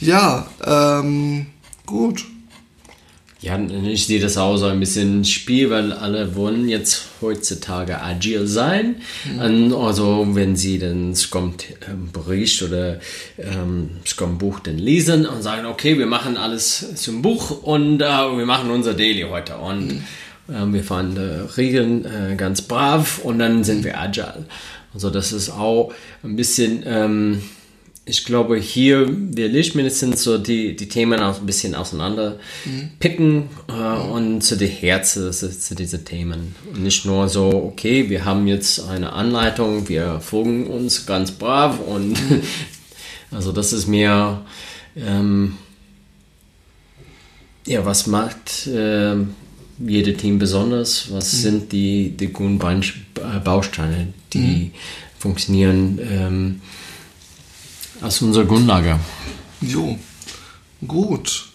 Ja, 0.00 0.46
ähm, 0.64 1.46
gut. 1.86 2.24
Ja, 3.40 3.56
ich 3.56 4.06
sehe 4.06 4.18
das 4.18 4.36
auch 4.36 4.56
so 4.56 4.66
ein 4.66 4.80
bisschen 4.80 5.24
Spiel, 5.24 5.70
weil 5.70 5.92
alle 5.92 6.34
wollen 6.34 6.68
jetzt 6.68 7.04
heutzutage 7.20 8.02
agil 8.02 8.48
sein. 8.48 8.96
Und 9.40 9.72
also 9.72 10.26
wenn 10.32 10.56
sie 10.56 10.80
den 10.80 11.14
Scrum-Bericht 11.14 12.62
oder 12.64 12.98
ähm, 13.38 13.90
Scrum-Buch 14.04 14.58
dann 14.58 14.78
lesen 14.78 15.24
und 15.24 15.42
sagen, 15.42 15.66
okay, 15.66 15.96
wir 15.98 16.06
machen 16.06 16.36
alles 16.36 16.96
zum 16.96 17.22
Buch 17.22 17.62
und 17.62 18.02
äh, 18.02 18.06
wir 18.06 18.46
machen 18.46 18.72
unser 18.72 18.94
Daily 18.94 19.22
heute. 19.22 19.56
Und 19.58 20.02
ähm, 20.52 20.74
wir 20.74 20.82
fahren 20.82 21.16
äh, 21.16 21.52
Regeln 21.56 22.04
äh, 22.06 22.34
ganz 22.34 22.62
brav 22.62 23.20
und 23.22 23.38
dann 23.38 23.62
sind 23.62 23.84
wir 23.84 24.00
agile. 24.00 24.46
Also 24.92 25.10
das 25.10 25.30
ist 25.32 25.50
auch 25.50 25.92
ein 26.24 26.34
bisschen... 26.34 26.82
Ähm, 26.84 27.42
ich 28.08 28.24
glaube, 28.24 28.56
hier 28.56 29.06
will 29.08 29.54
ich 29.54 29.74
mindestens 29.74 30.22
so 30.22 30.38
die, 30.38 30.74
die 30.74 30.88
Themen 30.88 31.20
auch 31.20 31.40
ein 31.40 31.46
bisschen 31.46 31.74
auseinander 31.74 32.38
picken 32.98 33.50
äh, 33.68 33.72
und 33.72 34.40
zu 34.40 34.56
den 34.56 34.70
Herzen 34.70 35.30
zu, 35.32 35.58
zu 35.58 35.74
diesen 35.74 36.04
Themen. 36.04 36.54
Und 36.72 36.82
nicht 36.82 37.04
nur 37.04 37.28
so, 37.28 37.48
okay, 37.48 38.08
wir 38.08 38.24
haben 38.24 38.46
jetzt 38.46 38.88
eine 38.88 39.12
Anleitung, 39.12 39.88
wir 39.88 40.20
folgen 40.20 40.66
uns 40.66 41.04
ganz 41.04 41.32
brav 41.32 41.78
und 41.80 42.18
also 43.30 43.52
das 43.52 43.72
ist 43.74 43.86
mir, 43.86 44.42
ähm, 44.96 45.58
ja, 47.66 47.84
was 47.84 48.06
macht 48.06 48.66
äh, 48.68 49.16
jedes 49.78 50.16
Team 50.16 50.38
besonders? 50.38 51.12
Was 51.12 51.30
sind 51.30 51.72
die, 51.72 52.16
die 52.16 52.28
guten 52.28 52.58
äh, 52.58 53.38
Bausteine, 53.44 54.14
die 54.32 54.72
funktionieren? 55.18 55.98
Ähm, 56.02 56.60
als 58.00 58.22
unsere 58.22 58.46
Grundlage. 58.46 58.98
Jo, 59.60 59.98
gut. 60.86 61.48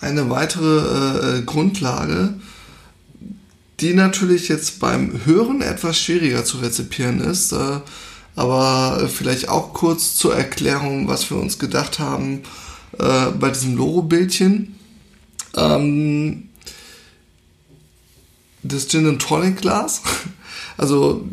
Eine 0.00 0.30
weitere 0.30 1.38
äh, 1.38 1.42
Grundlage, 1.42 2.34
die 3.80 3.94
natürlich 3.94 4.48
jetzt 4.48 4.78
beim 4.78 5.24
Hören 5.24 5.60
etwas 5.60 5.98
schwieriger 5.98 6.44
zu 6.44 6.58
rezipieren 6.58 7.20
ist, 7.20 7.52
äh, 7.52 7.80
aber 8.36 9.08
vielleicht 9.08 9.48
auch 9.48 9.72
kurz 9.74 10.14
zur 10.14 10.36
Erklärung, 10.36 11.08
was 11.08 11.30
wir 11.30 11.38
uns 11.38 11.58
gedacht 11.58 11.98
haben 11.98 12.42
äh, 12.98 13.30
bei 13.38 13.50
diesem 13.50 13.76
Logo-Bildchen. 13.76 14.76
Ähm, 15.56 16.48
das 18.62 18.88
Gin 18.88 19.06
and 19.06 19.22
Tonic 19.22 19.60
Glas. 19.60 20.02
Also 20.76 21.26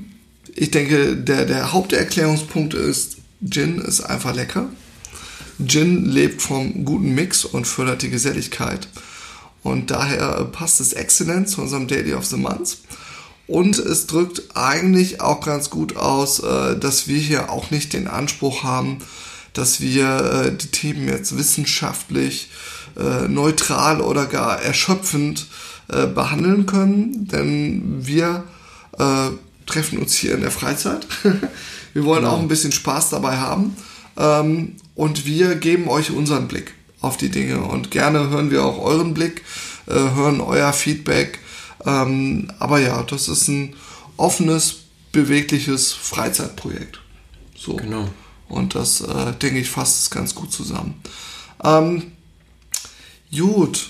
ich 0.55 0.71
denke, 0.71 1.15
der, 1.15 1.45
der 1.45 1.71
Haupterklärungspunkt 1.71 2.73
ist, 2.73 3.17
Gin 3.43 3.79
ist 3.79 4.01
einfach 4.01 4.33
lecker. 4.33 4.69
Gin 5.65 6.05
lebt 6.05 6.41
vom 6.41 6.85
guten 6.85 7.15
Mix 7.15 7.45
und 7.45 7.65
fördert 7.65 8.01
die 8.01 8.09
Geselligkeit. 8.09 8.87
Und 9.63 9.89
daher 9.89 10.45
passt 10.51 10.79
es 10.79 10.93
exzellent 10.93 11.49
zu 11.49 11.61
unserem 11.61 11.87
Daily 11.87 12.13
of 12.13 12.25
the 12.25 12.37
Month. 12.37 12.77
Und 13.47 13.77
es 13.77 14.07
drückt 14.07 14.55
eigentlich 14.55 15.21
auch 15.21 15.41
ganz 15.41 15.69
gut 15.69 15.97
aus, 15.97 16.39
äh, 16.39 16.77
dass 16.77 17.07
wir 17.07 17.19
hier 17.19 17.51
auch 17.51 17.71
nicht 17.71 17.93
den 17.93 18.07
Anspruch 18.07 18.63
haben, 18.63 18.99
dass 19.53 19.81
wir 19.81 20.45
äh, 20.45 20.55
die 20.55 20.67
Themen 20.67 21.07
jetzt 21.07 21.37
wissenschaftlich, 21.37 22.49
äh, 22.97 23.27
neutral 23.27 24.01
oder 24.01 24.25
gar 24.25 24.61
erschöpfend 24.61 25.47
behandeln 25.87 26.65
können. 26.65 27.27
Denn 27.27 28.07
wir 28.07 28.43
treffen 29.67 29.99
uns 29.99 30.15
hier 30.15 30.33
in 30.33 30.41
der 30.41 30.49
Freizeit. 30.49 31.05
wir 31.95 32.03
wollen 32.03 32.25
auch 32.25 32.39
ein 32.39 32.49
bisschen 32.49 32.73
Spaß 32.73 33.09
dabei 33.09 33.37
haben. 33.37 33.75
Ähm, 34.17 34.75
und 34.95 35.25
wir 35.25 35.55
geben 35.55 35.87
euch 35.87 36.11
unseren 36.11 36.49
Blick 36.49 36.73
auf 36.99 37.15
die 37.15 37.29
Dinge. 37.29 37.63
Und 37.63 37.89
gerne 37.89 38.29
hören 38.29 38.51
wir 38.51 38.65
auch 38.65 38.77
euren 38.79 39.13
Blick, 39.13 39.43
äh, 39.87 39.93
hören 39.93 40.41
euer 40.41 40.73
Feedback. 40.73 41.39
Ähm, 41.85 42.51
aber 42.59 42.79
ja, 42.79 43.01
das 43.03 43.29
ist 43.29 43.47
ein 43.47 43.75
offenes, 44.17 44.75
bewegliches 45.13 45.93
Freizeitprojekt. 45.93 46.99
So. 47.57 47.77
Genau. 47.77 48.09
Und 48.49 48.75
das, 48.75 48.99
äh, 48.99 49.31
denke 49.41 49.59
ich, 49.59 49.69
fasst 49.69 50.01
es 50.01 50.09
ganz 50.09 50.35
gut 50.35 50.51
zusammen. 50.51 51.01
Ähm, 51.63 52.11
gut, 53.33 53.87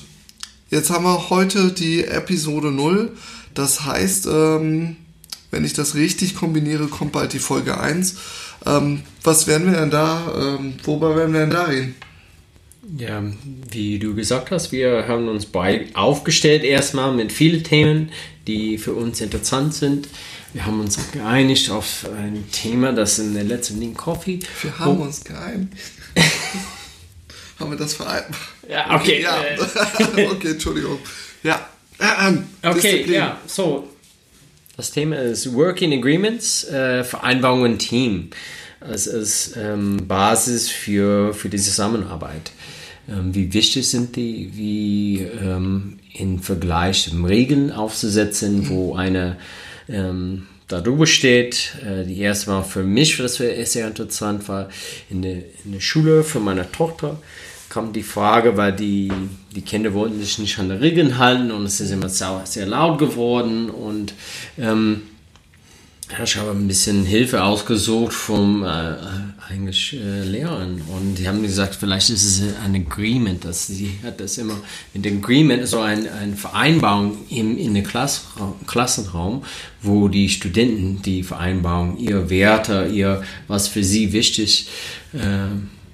jetzt 0.69 0.91
haben 0.91 1.05
wir 1.05 1.31
heute 1.31 1.71
die 1.71 2.05
Episode 2.05 2.71
0. 2.71 3.17
Das 3.55 3.83
heißt, 3.83 4.27
ähm, 4.27 4.97
wenn 5.51 5.65
ich 5.65 5.73
das 5.73 5.95
richtig 5.95 6.35
kombiniere, 6.35 6.87
kommt 6.87 7.11
bald 7.11 7.33
die 7.33 7.39
Folge 7.39 7.79
1. 7.79 8.15
Ähm, 8.65 9.03
was 9.23 9.47
werden 9.47 9.71
wir 9.71 9.79
denn 9.79 9.91
da, 9.91 10.57
ähm, 10.59 10.75
worüber 10.83 11.15
werden 11.15 11.33
wir 11.33 11.41
denn 11.41 11.49
da 11.51 11.63
reden? 11.63 11.95
Ja, 12.97 13.23
wie 13.71 13.97
du 13.97 14.13
gesagt 14.13 14.51
hast, 14.51 14.71
wir 14.71 15.07
haben 15.07 15.27
uns 15.27 15.47
bei 15.47 15.87
aufgestellt 15.93 16.63
erstmal 16.63 17.13
mit 17.13 17.31
vielen 17.31 17.63
Themen, 17.63 18.11
die 18.47 18.77
für 18.77 18.93
uns 18.93 19.21
interessant 19.21 19.73
sind. 19.73 20.07
Wir 20.53 20.65
haben 20.65 20.79
uns 20.79 20.99
geeinigt 21.11 21.69
auf 21.71 22.05
ein 22.15 22.45
Thema, 22.51 22.93
das 22.93 23.19
in 23.19 23.33
der 23.33 23.43
letzten 23.43 23.79
Link 23.79 23.97
Coffee. 23.97 24.39
Wir 24.61 24.77
haben 24.79 24.99
uns 24.99 25.23
geeinigt. 25.23 25.73
haben 27.59 27.71
wir 27.71 27.77
das 27.77 27.95
vereinbart? 27.95 28.35
Ja, 28.69 28.95
okay. 28.95 29.21
Ja. 29.23 29.35
okay, 30.31 30.51
Entschuldigung. 30.51 30.99
Ja. 31.43 31.67
Ähm, 31.99 32.45
Okay, 32.61 32.81
Disziplin. 32.81 33.13
ja, 33.15 33.41
so. 33.47 33.89
Das 34.77 34.91
Thema 34.91 35.17
ist 35.17 35.53
Working 35.53 35.93
Agreements, 35.93 36.65
äh, 36.65 37.05
Vereinbarungen 37.05 37.73
im 37.73 37.79
Team. 37.79 38.29
Es 38.81 39.07
ist 39.07 39.55
ähm, 39.55 40.05
Basis 40.05 40.69
für, 40.69 41.33
für 41.33 41.47
die 41.47 41.57
Zusammenarbeit. 41.57 42.51
Ähm, 43.07 43.33
wie 43.33 43.53
wichtig 43.53 43.87
sind 43.87 44.17
die? 44.17 44.51
Wie 44.53 45.21
ähm, 45.21 45.99
im 46.13 46.39
Vergleich 46.39 47.09
Regeln 47.25 47.71
aufzusetzen, 47.71 48.67
wo 48.67 48.95
eine 48.95 49.37
ähm, 49.87 50.47
darüber 50.67 51.07
steht. 51.07 51.75
Äh, 51.85 52.03
die 52.05 52.19
erste 52.19 52.47
war 52.47 52.65
für 52.65 52.83
mich, 52.83 53.17
das 53.17 53.39
war 53.39 53.47
sehr 53.65 53.87
interessant, 53.87 54.47
war 54.49 54.67
in 55.09 55.21
der, 55.21 55.37
in 55.63 55.71
der 55.71 55.79
Schule 55.79 56.23
für 56.23 56.41
meine 56.41 56.69
Tochter 56.69 57.17
kam 57.69 57.93
die 57.93 58.03
Frage, 58.03 58.57
weil 58.57 58.73
die, 58.73 59.11
die 59.55 59.61
Kinder 59.61 59.93
wollten 59.93 60.19
sich 60.19 60.39
nicht 60.39 60.57
an 60.59 60.69
die 60.69 60.75
Regeln 60.75 61.17
halten 61.17 61.51
und 61.51 61.65
es 61.65 61.79
ist 61.79 61.91
immer 61.91 62.09
sehr, 62.09 62.41
sehr 62.45 62.65
laut 62.65 62.99
geworden 62.99 63.69
und 63.69 64.13
ähm, 64.57 65.03
ich 66.23 66.37
habe 66.37 66.51
ein 66.51 66.67
bisschen 66.67 67.03
Hilfe 67.03 67.43
ausgesucht 67.43 68.13
vom 68.13 68.63
äh, 68.63 68.95
eigentlich 69.49 69.93
äh, 69.93 70.23
Lehrern 70.23 70.81
und 70.87 71.15
die 71.15 71.27
haben 71.27 71.41
gesagt, 71.41 71.75
vielleicht 71.75 72.11
ist 72.11 72.23
es 72.23 72.43
ein 72.63 72.75
Agreement, 72.75 73.43
dass 73.43 73.65
sie 73.65 73.97
hat 74.03 74.19
das 74.19 74.37
immer 74.37 74.55
mit 74.93 75.03
dem 75.03 75.17
Agreement 75.17 75.67
so 75.67 75.79
ein, 75.79 76.07
eine 76.07 76.35
Vereinbarung 76.35 77.17
im 77.29 77.57
in 77.57 77.73
der 77.73 77.83
Klassraum, 77.83 78.53
Klassenraum, 78.67 79.43
wo 79.81 80.07
die 80.07 80.29
Studenten 80.29 81.01
die 81.01 81.23
Vereinbarung, 81.23 81.97
ihr 81.97 82.29
Werte, 82.29 82.87
ihr 82.93 83.23
was 83.47 83.67
für 83.67 83.83
sie 83.83 84.13
wichtig 84.13 84.67
äh, 85.13 85.17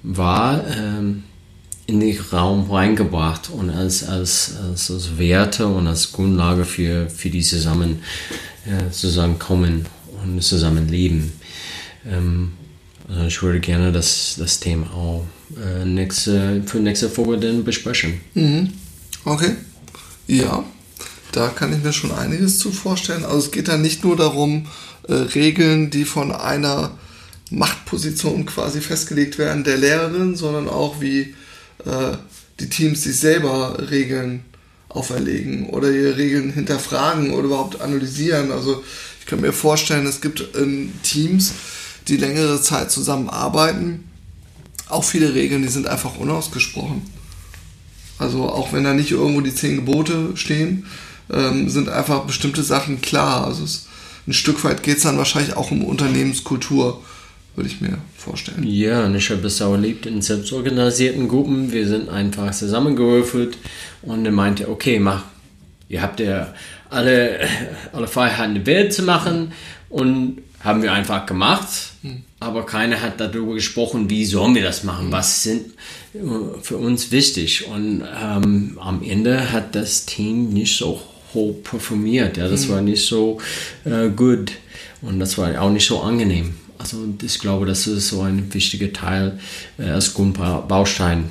war. 0.02 0.62
Ähm, 0.76 1.24
in 1.86 2.00
den 2.00 2.18
Raum 2.32 2.70
reingebracht 2.70 3.50
und 3.50 3.70
als, 3.70 4.04
als, 4.04 4.54
als, 4.56 4.90
als 4.90 5.18
Werte 5.18 5.66
und 5.66 5.86
als 5.86 6.12
Grundlage 6.12 6.64
für, 6.64 7.10
für 7.10 7.30
die 7.30 7.42
zusammen, 7.42 8.02
äh, 8.66 8.90
Zusammenkommen 8.90 9.86
und 10.22 10.42
Zusammenleben. 10.42 11.32
Ähm, 12.06 12.52
also 13.08 13.26
ich 13.26 13.42
würde 13.42 13.60
gerne 13.60 13.92
das, 13.92 14.36
das 14.38 14.60
Thema 14.60 14.90
auch 14.92 15.26
äh, 15.56 15.84
nächste, 15.84 16.62
für 16.64 16.78
nächste 16.78 17.10
Folge 17.10 17.38
dann 17.38 17.64
besprechen. 17.64 18.20
Mhm. 18.34 18.72
Okay. 19.24 19.56
Ja, 20.28 20.64
da 21.32 21.48
kann 21.48 21.72
ich 21.72 21.82
mir 21.82 21.92
schon 21.92 22.12
einiges 22.12 22.58
zu 22.58 22.70
vorstellen. 22.70 23.24
Also 23.24 23.38
es 23.38 23.50
geht 23.50 23.68
da 23.68 23.76
nicht 23.76 24.04
nur 24.04 24.16
darum, 24.16 24.66
äh, 25.08 25.14
Regeln, 25.14 25.90
die 25.90 26.04
von 26.04 26.30
einer 26.30 26.92
Machtposition 27.50 28.46
quasi 28.46 28.80
festgelegt 28.80 29.36
werden, 29.36 29.64
der 29.64 29.76
Lehrerin, 29.76 30.36
sondern 30.36 30.68
auch 30.68 31.00
wie 31.00 31.34
äh, 31.84 32.16
die 32.60 32.68
Teams 32.68 33.02
sich 33.02 33.18
selber 33.18 33.90
Regeln 33.90 34.44
auferlegen 34.88 35.70
oder 35.70 35.90
ihre 35.90 36.16
Regeln 36.16 36.52
hinterfragen 36.52 37.32
oder 37.32 37.44
überhaupt 37.44 37.80
analysieren. 37.80 38.52
Also 38.52 38.82
ich 39.20 39.26
kann 39.26 39.40
mir 39.40 39.52
vorstellen, 39.52 40.06
es 40.06 40.20
gibt 40.20 40.44
ähm, 40.56 40.92
Teams, 41.02 41.52
die 42.08 42.16
längere 42.16 42.60
Zeit 42.60 42.90
zusammenarbeiten, 42.90 44.04
auch 44.88 45.04
viele 45.04 45.34
Regeln, 45.34 45.62
die 45.62 45.68
sind 45.68 45.86
einfach 45.86 46.16
unausgesprochen. 46.16 47.02
Also 48.18 48.48
auch 48.48 48.72
wenn 48.72 48.84
da 48.84 48.92
nicht 48.92 49.10
irgendwo 49.10 49.40
die 49.40 49.54
zehn 49.54 49.76
Gebote 49.76 50.36
stehen, 50.36 50.86
ähm, 51.32 51.68
sind 51.68 51.88
einfach 51.88 52.24
bestimmte 52.24 52.62
Sachen 52.62 53.00
klar. 53.00 53.46
Also 53.46 53.64
es, 53.64 53.86
ein 54.26 54.32
Stück 54.32 54.62
weit 54.64 54.82
geht 54.82 54.98
es 54.98 55.02
dann 55.04 55.18
wahrscheinlich 55.18 55.56
auch 55.56 55.70
um 55.70 55.84
Unternehmenskultur 55.84 57.02
würde 57.54 57.68
ich 57.68 57.80
mir 57.80 57.98
vorstellen. 58.16 58.64
Ja, 58.64 59.04
und 59.04 59.14
ich 59.14 59.30
habe 59.30 59.46
es 59.46 59.60
auch 59.60 59.72
erlebt 59.72 60.06
in 60.06 60.22
selbstorganisierten 60.22 61.28
Gruppen. 61.28 61.72
Wir 61.72 61.86
sind 61.86 62.08
einfach 62.08 62.52
zusammengewürfelt 62.52 63.58
und 64.02 64.24
er 64.24 64.32
meinte, 64.32 64.68
okay, 64.68 64.98
mach, 64.98 65.24
ihr 65.88 66.02
habt 66.02 66.20
ja 66.20 66.54
alle, 66.88 67.40
alle 67.92 68.06
Freiheiten 68.08 68.54
der 68.54 68.66
Welt 68.66 68.92
zu 68.92 69.02
machen 69.02 69.52
und 69.88 70.38
haben 70.60 70.82
wir 70.82 70.92
einfach 70.92 71.26
gemacht, 71.26 71.68
hm. 72.02 72.22
aber 72.40 72.64
keiner 72.64 73.00
hat 73.00 73.20
darüber 73.20 73.54
gesprochen, 73.54 74.08
wie 74.08 74.24
sollen 74.24 74.54
wir 74.54 74.62
das 74.62 74.84
machen, 74.84 75.10
was 75.10 75.42
sind 75.42 75.66
äh, 76.14 76.18
für 76.62 76.76
uns 76.76 77.10
wichtig. 77.10 77.66
Und 77.66 78.02
ähm, 78.02 78.78
am 78.80 79.02
Ende 79.02 79.52
hat 79.52 79.74
das 79.74 80.06
Team 80.06 80.50
nicht 80.50 80.76
so 80.76 81.00
hoch 81.34 81.54
performiert, 81.62 82.36
ja, 82.36 82.48
das 82.48 82.64
hm. 82.64 82.70
war 82.70 82.80
nicht 82.80 83.04
so 83.04 83.40
äh, 83.84 84.08
gut 84.08 84.52
und 85.02 85.18
das 85.18 85.36
war 85.36 85.60
auch 85.60 85.70
nicht 85.70 85.86
so 85.86 86.00
angenehm. 86.00 86.54
Also 86.82 87.06
ich 87.22 87.38
glaube, 87.38 87.64
das 87.64 87.86
ist 87.86 88.08
so 88.08 88.22
ein 88.22 88.52
wichtiger 88.52 88.92
Teil 88.92 89.38
äh, 89.78 89.84
als 89.84 90.14
Grundbaustein. 90.14 91.30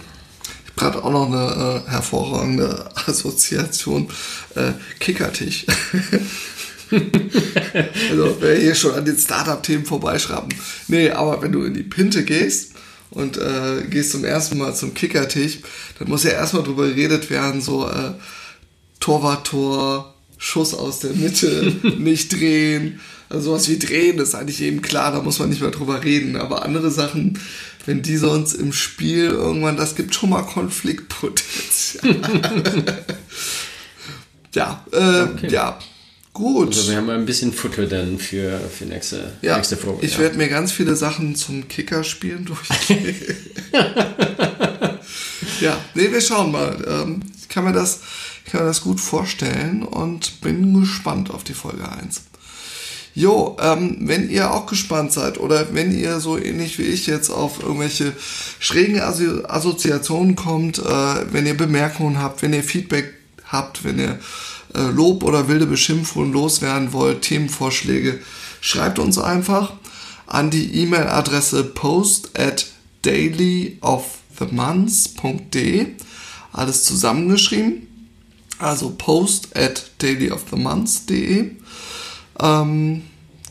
Ich 0.77 0.81
habe 0.81 1.03
auch 1.03 1.11
noch 1.11 1.27
eine 1.27 1.83
äh, 1.85 1.89
hervorragende 1.91 2.89
Assoziation. 3.05 4.07
Äh, 4.55 4.71
Kickertisch. 4.99 5.65
also 6.89 8.37
wer 8.39 8.55
hier 8.55 8.75
schon 8.75 8.95
an 8.95 9.03
den 9.03 9.17
Startup-Themen 9.17 9.85
vorbeischrappen. 9.85 10.53
Nee, 10.87 11.09
aber 11.09 11.41
wenn 11.41 11.51
du 11.51 11.63
in 11.63 11.73
die 11.73 11.83
Pinte 11.83 12.23
gehst 12.23 12.71
und 13.09 13.35
äh, 13.35 13.83
gehst 13.89 14.11
zum 14.11 14.23
ersten 14.23 14.57
Mal 14.57 14.73
zum 14.73 14.93
Kickertisch, 14.93 15.59
dann 15.99 16.07
muss 16.07 16.23
ja 16.23 16.31
erstmal 16.31 16.63
drüber 16.63 16.87
geredet 16.87 17.29
werden, 17.29 17.59
so 17.59 17.89
äh, 17.89 18.13
Torwart-Tor, 19.01 20.15
Schuss 20.37 20.73
aus 20.73 20.99
der 20.99 21.11
Mitte, 21.11 21.75
nicht 21.97 22.31
drehen, 22.31 23.01
also 23.31 23.51
sowas 23.51 23.69
wie 23.69 23.79
drehen 23.79 24.19
ist 24.19 24.35
eigentlich 24.35 24.61
eben 24.61 24.81
klar, 24.81 25.11
da 25.11 25.21
muss 25.21 25.39
man 25.39 25.49
nicht 25.49 25.61
mehr 25.61 25.71
drüber 25.71 26.03
reden. 26.03 26.35
Aber 26.35 26.63
andere 26.65 26.91
Sachen, 26.91 27.39
wenn 27.85 28.01
die 28.01 28.17
sonst 28.17 28.53
im 28.53 28.73
Spiel 28.73 29.25
irgendwann, 29.25 29.77
das 29.77 29.95
gibt 29.95 30.13
schon 30.13 30.29
mal 30.29 30.43
Konfliktpotenzial. 30.43 32.15
ja, 34.53 34.85
äh, 34.91 35.21
okay. 35.23 35.49
ja. 35.49 35.79
Gut. 36.33 36.69
Also 36.69 36.89
wir 36.89 36.97
haben 36.97 37.09
ein 37.09 37.25
bisschen 37.25 37.51
Futter 37.51 37.87
dann 37.87 38.17
für, 38.17 38.57
für 38.59 38.85
nächste, 38.85 39.33
ja, 39.41 39.57
nächste 39.57 39.75
Folge. 39.75 40.05
Ich 40.05 40.13
ja. 40.13 40.19
werde 40.19 40.37
mir 40.37 40.47
ganz 40.47 40.71
viele 40.71 40.95
Sachen 40.95 41.35
zum 41.35 41.67
Kicker-Spielen 41.67 42.45
durchgehen. 42.79 43.15
ja, 45.59 45.77
nee, 45.93 46.09
wir 46.09 46.21
schauen 46.21 46.51
mal. 46.51 46.77
Ähm, 46.87 47.21
ich 47.37 47.49
kann 47.49 47.65
mir 47.65 47.73
das, 47.73 47.99
ich 48.45 48.51
kann 48.51 48.61
mir 48.61 48.67
das 48.67 48.81
gut 48.81 49.01
vorstellen 49.01 49.83
und 49.83 50.39
bin 50.39 50.79
gespannt 50.79 51.31
auf 51.31 51.43
die 51.43 51.53
Folge 51.53 51.91
1. 51.91 52.21
Jo, 53.13 53.57
ähm, 53.59 53.97
wenn 54.01 54.29
ihr 54.29 54.51
auch 54.51 54.67
gespannt 54.67 55.11
seid 55.11 55.37
oder 55.37 55.73
wenn 55.73 55.91
ihr 55.97 56.21
so 56.21 56.37
ähnlich 56.37 56.79
wie 56.79 56.83
ich 56.83 57.07
jetzt 57.07 57.29
auf 57.29 57.61
irgendwelche 57.61 58.13
schrägen 58.59 59.01
Assozi 59.01 59.43
Assoziationen 59.43 60.37
kommt, 60.37 60.79
äh, 60.79 61.33
wenn 61.33 61.45
ihr 61.45 61.57
Bemerkungen 61.57 62.19
habt, 62.19 62.41
wenn 62.41 62.53
ihr 62.53 62.63
Feedback 62.63 63.13
habt, 63.45 63.83
wenn 63.83 63.99
ihr 63.99 64.17
äh, 64.73 64.89
Lob 64.91 65.23
oder 65.23 65.49
wilde 65.49 65.65
Beschimpfungen 65.65 66.31
loswerden 66.31 66.93
wollt, 66.93 67.23
Themenvorschläge, 67.23 68.21
schreibt 68.61 68.97
uns 68.97 69.17
einfach 69.17 69.73
an 70.25 70.49
die 70.49 70.81
E-Mail-Adresse 70.81 71.65
post 71.65 72.39
at 72.39 72.67
dailyofthemonths.de. 73.01 75.87
Alles 76.53 76.85
zusammengeschrieben. 76.85 77.87
Also 78.57 78.93
post 78.97 79.57
at 79.57 79.91
dailyofthemonths.de. 79.97 81.57
Ähm, 82.41 83.03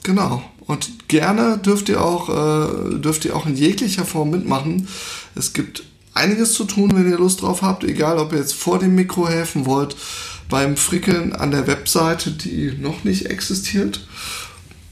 genau. 0.02 0.42
Und 0.66 1.08
gerne 1.08 1.58
dürft 1.58 1.88
ihr 1.88 2.02
auch, 2.02 2.28
äh, 2.28 2.98
dürft 2.98 3.24
ihr 3.24 3.34
auch 3.34 3.46
in 3.46 3.56
jeglicher 3.56 4.04
Form 4.04 4.30
mitmachen. 4.30 4.88
Es 5.34 5.52
gibt 5.52 5.84
einiges 6.14 6.52
zu 6.52 6.64
tun, 6.64 6.92
wenn 6.94 7.10
ihr 7.10 7.18
Lust 7.18 7.42
drauf 7.42 7.62
habt, 7.62 7.84
egal 7.84 8.18
ob 8.18 8.32
ihr 8.32 8.38
jetzt 8.38 8.54
vor 8.54 8.78
dem 8.78 8.94
Mikro 8.94 9.28
helfen 9.28 9.66
wollt, 9.66 9.96
beim 10.48 10.76
Frickeln 10.76 11.32
an 11.32 11.50
der 11.50 11.66
Webseite, 11.66 12.32
die 12.32 12.72
noch 12.78 13.04
nicht 13.04 13.26
existiert. 13.26 14.06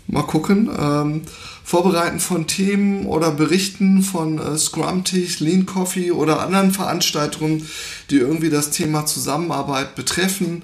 Mal 0.07 0.23
gucken. 0.23 0.71
Ähm, 0.77 1.23
Vorbereiten 1.69 2.19
von 2.19 2.47
Themen 2.47 3.05
oder 3.05 3.31
Berichten 3.31 4.01
von 4.01 4.39
äh, 4.39 4.57
Scrum-Tisch, 4.57 5.41
Lean 5.41 5.67
Coffee 5.67 6.13
oder 6.13 6.41
anderen 6.41 6.71
Veranstaltungen, 6.71 7.69
die 8.09 8.17
irgendwie 8.17 8.49
das 8.49 8.71
Thema 8.71 9.05
Zusammenarbeit 9.05 9.95
betreffen. 9.95 10.63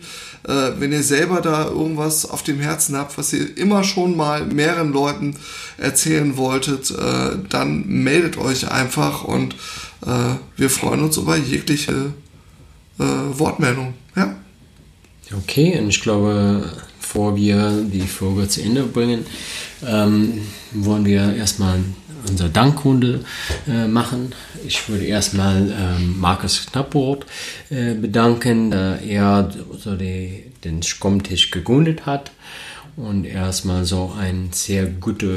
Äh, 0.49 0.71
wenn 0.79 0.93
ihr 0.93 1.03
selber 1.03 1.43
da 1.43 1.67
irgendwas 1.67 2.25
auf 2.25 2.43
dem 2.43 2.59
Herzen 2.59 2.97
habt, 2.97 3.19
was 3.19 3.35
ihr 3.35 3.55
immer 3.59 3.85
schon 3.85 4.17
mal 4.17 4.47
mehreren 4.47 4.95
Leuten 4.95 5.37
erzählen 5.77 6.39
wolltet, 6.39 6.91
äh, 6.91 7.37
dann 7.51 7.87
meldet 7.87 8.39
euch 8.39 8.71
einfach 8.71 9.25
und 9.25 9.57
äh, 10.07 10.37
wir 10.57 10.71
freuen 10.71 11.03
uns 11.03 11.19
über 11.19 11.37
jegliche 11.37 12.15
äh, 12.99 13.05
Wortmeldung. 13.39 13.93
Ja. 14.17 14.37
Okay, 15.37 15.79
und 15.79 15.91
ich 15.91 16.01
glaube, 16.01 16.73
bevor 17.15 17.37
wir 17.37 17.85
die 17.93 18.01
Folge 18.01 18.49
zu 18.49 18.61
Ende 18.61 18.83
bringen, 18.83 19.25
ähm, 19.87 20.41
wollen 20.73 21.05
wir 21.05 21.37
erstmal 21.37 21.79
unser 22.29 22.49
Dankrunde 22.49 23.21
äh, 23.69 23.87
machen. 23.87 24.33
Ich 24.67 24.89
würde 24.89 25.05
erstmal 25.05 25.71
ähm, 25.71 26.19
Markus 26.19 26.67
Knapproth 26.67 27.25
äh, 27.71 27.95
bedanken, 27.95 28.73
da 28.73 28.97
er 28.97 29.49
so 29.79 29.95
die, 29.95 30.47
den 30.65 30.83
Schkommtisch 30.83 31.53
gegründet 31.53 32.05
hat 32.05 32.33
und 32.97 33.27
erstmal 33.27 33.85
so 33.85 34.13
eine 34.19 34.49
sehr 34.51 34.87
gute 34.87 35.37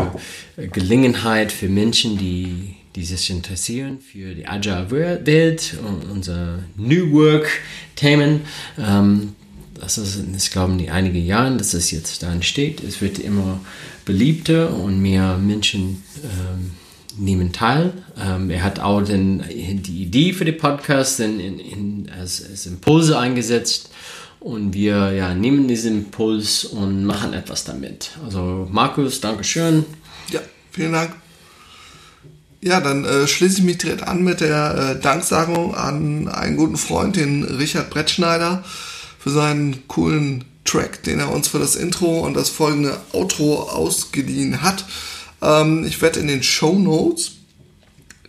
äh, 0.57 0.67
Gelegenheit 0.69 1.51
für 1.51 1.69
Menschen, 1.69 2.17
die, 2.17 2.75
die 2.95 3.05
sich 3.05 3.29
interessieren 3.29 3.99
für 3.99 4.33
die 4.33 4.47
Agile 4.47 4.89
Welt 4.89 5.77
und 5.87 6.09
unsere 6.09 6.63
New 6.75 7.11
Work 7.11 7.47
Themen. 7.95 8.41
Ähm, 8.79 9.35
das 9.79 9.97
ist, 9.97 10.19
ich 10.35 10.51
glaube, 10.51 10.73
in 10.73 10.89
einigen 10.89 11.25
Jahren, 11.25 11.57
dass 11.57 11.73
es 11.73 11.91
jetzt 11.91 12.23
da 12.23 12.31
entsteht. 12.31 12.83
Es 12.83 13.01
wird 13.01 13.19
immer 13.19 13.59
beliebter 14.05 14.73
und 14.73 15.01
mehr 15.01 15.37
Menschen 15.37 16.03
ähm, 16.23 16.71
nehmen 17.17 17.51
teil. 17.51 17.93
Ähm, 18.19 18.49
er 18.49 18.63
hat 18.63 18.79
auch 18.79 19.01
den, 19.01 19.43
die 19.49 20.03
Idee 20.03 20.33
für 20.33 20.45
den 20.45 20.57
Podcast 20.57 21.19
in, 21.19 21.39
in, 21.39 21.59
in, 21.59 22.09
als, 22.17 22.43
als 22.47 22.65
Impulse 22.65 23.17
eingesetzt 23.17 23.89
und 24.39 24.73
wir 24.73 25.11
ja, 25.13 25.33
nehmen 25.33 25.67
diesen 25.67 26.05
Impuls 26.05 26.65
und 26.65 27.05
machen 27.05 27.33
etwas 27.33 27.63
damit. 27.63 28.11
Also 28.23 28.67
Markus, 28.71 29.19
Dankeschön. 29.19 29.85
Ja, 30.31 30.41
vielen 30.71 30.93
Dank. 30.93 31.11
Ja, 32.61 32.81
dann 32.81 33.05
äh, 33.05 33.27
schließe 33.27 33.59
ich 33.59 33.63
mich 33.63 33.77
direkt 33.77 34.03
an 34.03 34.23
mit 34.23 34.41
der 34.41 34.95
äh, 34.97 35.01
Danksagung 35.01 35.75
an 35.75 36.27
einen 36.27 36.57
guten 36.57 36.77
Freund, 36.77 37.15
den 37.15 37.43
Richard 37.43 37.89
Brettschneider, 37.89 38.63
für 39.27 39.33
seinen 39.33 39.85
coolen 39.89 40.45
Track, 40.63 41.03
den 41.03 41.19
er 41.19 41.33
uns 41.33 41.49
für 41.49 41.59
das 41.59 41.75
Intro 41.75 42.21
und 42.25 42.33
das 42.33 42.47
folgende 42.47 42.97
Outro 43.11 43.63
ausgeliehen 43.63 44.61
hat. 44.61 44.85
Ähm, 45.41 45.85
ich 45.85 46.01
werde 46.01 46.21
in 46.21 46.27
den 46.27 46.43
Show 46.43 46.79
Notes 46.79 47.31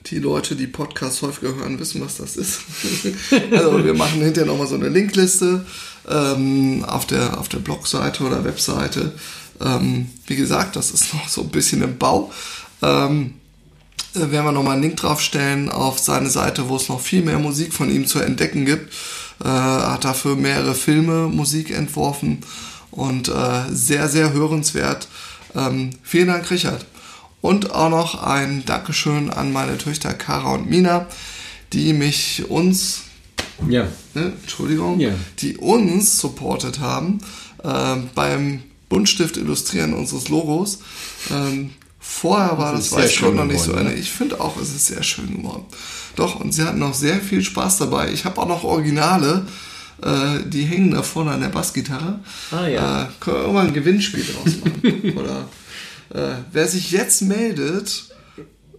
die 0.06 0.18
Leute, 0.18 0.56
die 0.56 0.66
Podcasts 0.66 1.22
häufiger 1.22 1.54
hören, 1.54 1.78
wissen, 1.78 2.00
was 2.00 2.16
das 2.16 2.37
ist. 2.37 2.62
also 3.52 3.84
wir 3.84 3.94
machen 3.94 4.22
hinterher 4.22 4.50
nochmal 4.50 4.66
so 4.66 4.74
eine 4.74 4.88
Linkliste 4.88 5.64
ähm, 6.08 6.84
auf, 6.84 7.06
der, 7.06 7.38
auf 7.38 7.48
der 7.48 7.58
Blogseite 7.58 8.24
oder 8.24 8.42
Webseite. 8.42 9.12
Ähm, 9.61 10.08
wie 10.26 10.34
gesagt, 10.34 10.74
das 10.74 10.90
ist 10.90 11.14
noch 11.14 11.28
so 11.28 11.42
ein 11.42 11.50
bisschen 11.50 11.80
im 11.82 11.96
Bau. 11.96 12.32
Ähm, 12.82 13.34
äh, 14.16 14.32
werden 14.32 14.46
wir 14.46 14.52
nochmal 14.52 14.72
einen 14.72 14.82
Link 14.82 14.96
draufstellen 14.96 15.68
auf 15.68 16.00
seine 16.00 16.30
Seite, 16.30 16.68
wo 16.68 16.74
es 16.74 16.88
noch 16.88 17.00
viel 17.00 17.22
mehr 17.22 17.38
Musik 17.38 17.72
von 17.72 17.88
ihm 17.88 18.04
zu 18.04 18.18
entdecken 18.18 18.64
gibt. 18.64 18.92
Äh, 19.42 19.48
hat 19.48 20.05
dafür 20.05 20.35
mehrere 20.37 20.74
Filme 20.74 21.29
Musik 21.29 21.70
entworfen 21.70 22.38
und 22.90 23.29
äh, 23.29 23.64
sehr, 23.70 24.09
sehr 24.09 24.33
hörenswert. 24.33 25.07
Ähm, 25.55 25.90
vielen 26.03 26.27
Dank, 26.29 26.51
Richard. 26.51 26.85
Und 27.40 27.70
auch 27.70 27.88
noch 27.90 28.22
ein 28.24 28.64
Dankeschön 28.66 29.31
an 29.31 29.53
meine 29.53 29.79
Töchter 29.79 30.12
Kara 30.12 30.55
und 30.55 30.68
Mina, 30.68 31.07
die 31.72 31.92
mich 31.92 32.51
uns, 32.51 33.03
Ja. 33.68 33.87
ne, 34.14 34.33
Entschuldigung, 34.42 34.98
Ja. 34.98 35.12
die 35.38 35.57
uns 35.57 36.18
supportet 36.18 36.81
haben 36.81 37.18
äh, 37.62 37.96
beim 38.14 38.62
Buntstift 38.88 39.37
Illustrieren 39.37 39.94
unseres 39.94 40.29
Logos. 40.29 40.81
Ähm, 41.31 41.70
vorher 42.11 42.57
war 42.59 42.73
Das 42.73 42.90
das, 42.90 42.99
weiß 42.99 43.11
ich 43.11 43.16
schön 43.16 43.37
noch 43.37 43.44
nicht 43.44 43.61
so 43.61 43.73
geworden, 43.73 43.88
eine. 43.88 43.97
Ich 43.97 44.11
finde 44.11 44.40
auch, 44.40 44.61
es 44.61 44.71
ist 44.75 44.87
sehr 44.87 45.03
schön 45.03 45.37
geworden. 45.42 45.64
Doch, 46.16 46.40
und 46.40 46.53
sie 46.53 46.62
hatten 46.62 46.83
auch 46.83 46.94
sehr 46.94 47.21
viel 47.21 47.42
Spaß 47.42 47.79
dabei. 47.79 48.11
Ich 48.12 48.25
habe 48.25 48.40
auch 48.40 48.49
noch 48.49 48.64
Originale, 48.64 49.47
äh, 50.03 50.38
die 50.47 50.62
hängen 50.62 50.92
da 50.92 51.03
vorne 51.03 51.33
an 51.33 51.40
der 51.40 51.49
Bassgitarre. 51.49 52.21
Ah, 52.51 52.66
ja. 52.66 53.03
Äh, 53.03 53.07
können 53.21 53.37
wir 53.37 53.42
irgendwann 53.42 53.66
ein 53.68 53.75
Gewinnspiel 53.75 54.25
draus 54.25 54.55
machen. 54.64 55.16
Oder 55.18 55.49
äh, 56.14 56.37
wer 56.53 56.66
sich 56.66 56.90
jetzt 56.90 57.23
meldet 57.23 58.05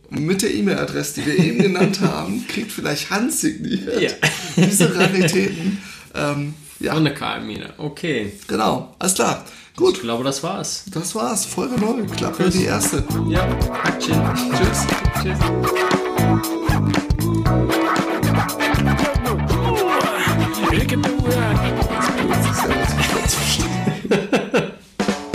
mit 0.10 0.42
der 0.42 0.54
E-Mail-Adresse, 0.54 1.22
die 1.22 1.26
wir 1.28 1.38
eben 1.38 1.60
genannt 1.62 2.00
haben, 2.02 2.46
kriegt 2.48 2.72
vielleicht 2.72 3.12
handsigniert 3.12 4.02
Ja. 4.02 4.10
diese 4.58 4.94
Raritäten. 4.96 5.78
Ähm, 6.16 6.56
ja, 6.80 6.94
Und 6.94 7.00
eine 7.00 7.14
Karmine. 7.14 7.74
Okay. 7.78 8.34
genau. 8.48 8.94
Alles 9.00 9.16
klar. 9.16 9.44
Ich 9.72 9.78
Gut, 9.78 10.02
glaube, 10.02 10.24
das 10.26 10.44
war's. 10.44 10.84
das 10.88 11.16
war's. 11.16 11.46
Folge 11.46 11.80
9. 11.80 12.10
Klappe 12.12 12.50
die 12.50 12.66
erste. 12.66 13.04
Ja. 13.30 13.48
Action. 13.86 14.22
Tschüss. 14.36 14.86
Tschüss. 15.22 15.40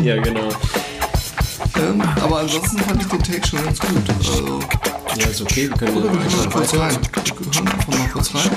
Ja, 0.02 0.20
genau. 0.20 0.48
Ähm, 1.76 2.02
aber 2.22 2.40
ansonsten 2.40 2.78
fand 2.78 3.00
ich 3.02 3.08
den 3.08 3.22
Take 3.22 3.46
schon 3.46 3.64
ganz 3.64 3.78
gut. 3.80 4.02
Also, 4.18 4.60
Ja, 5.16 5.26
ist 5.26 5.40
okay. 5.40 5.68
Wir 5.70 5.76
können 5.76 5.96
oder 5.96 6.12
wir 6.12 6.20
hören 6.20 6.50
kurz 6.50 6.74
rein. 6.74 6.96
Wir 7.00 7.34
hören 7.54 7.68
einfach 7.68 7.98
mal 7.98 8.08
kurz 8.12 8.34
rein. 8.34 8.50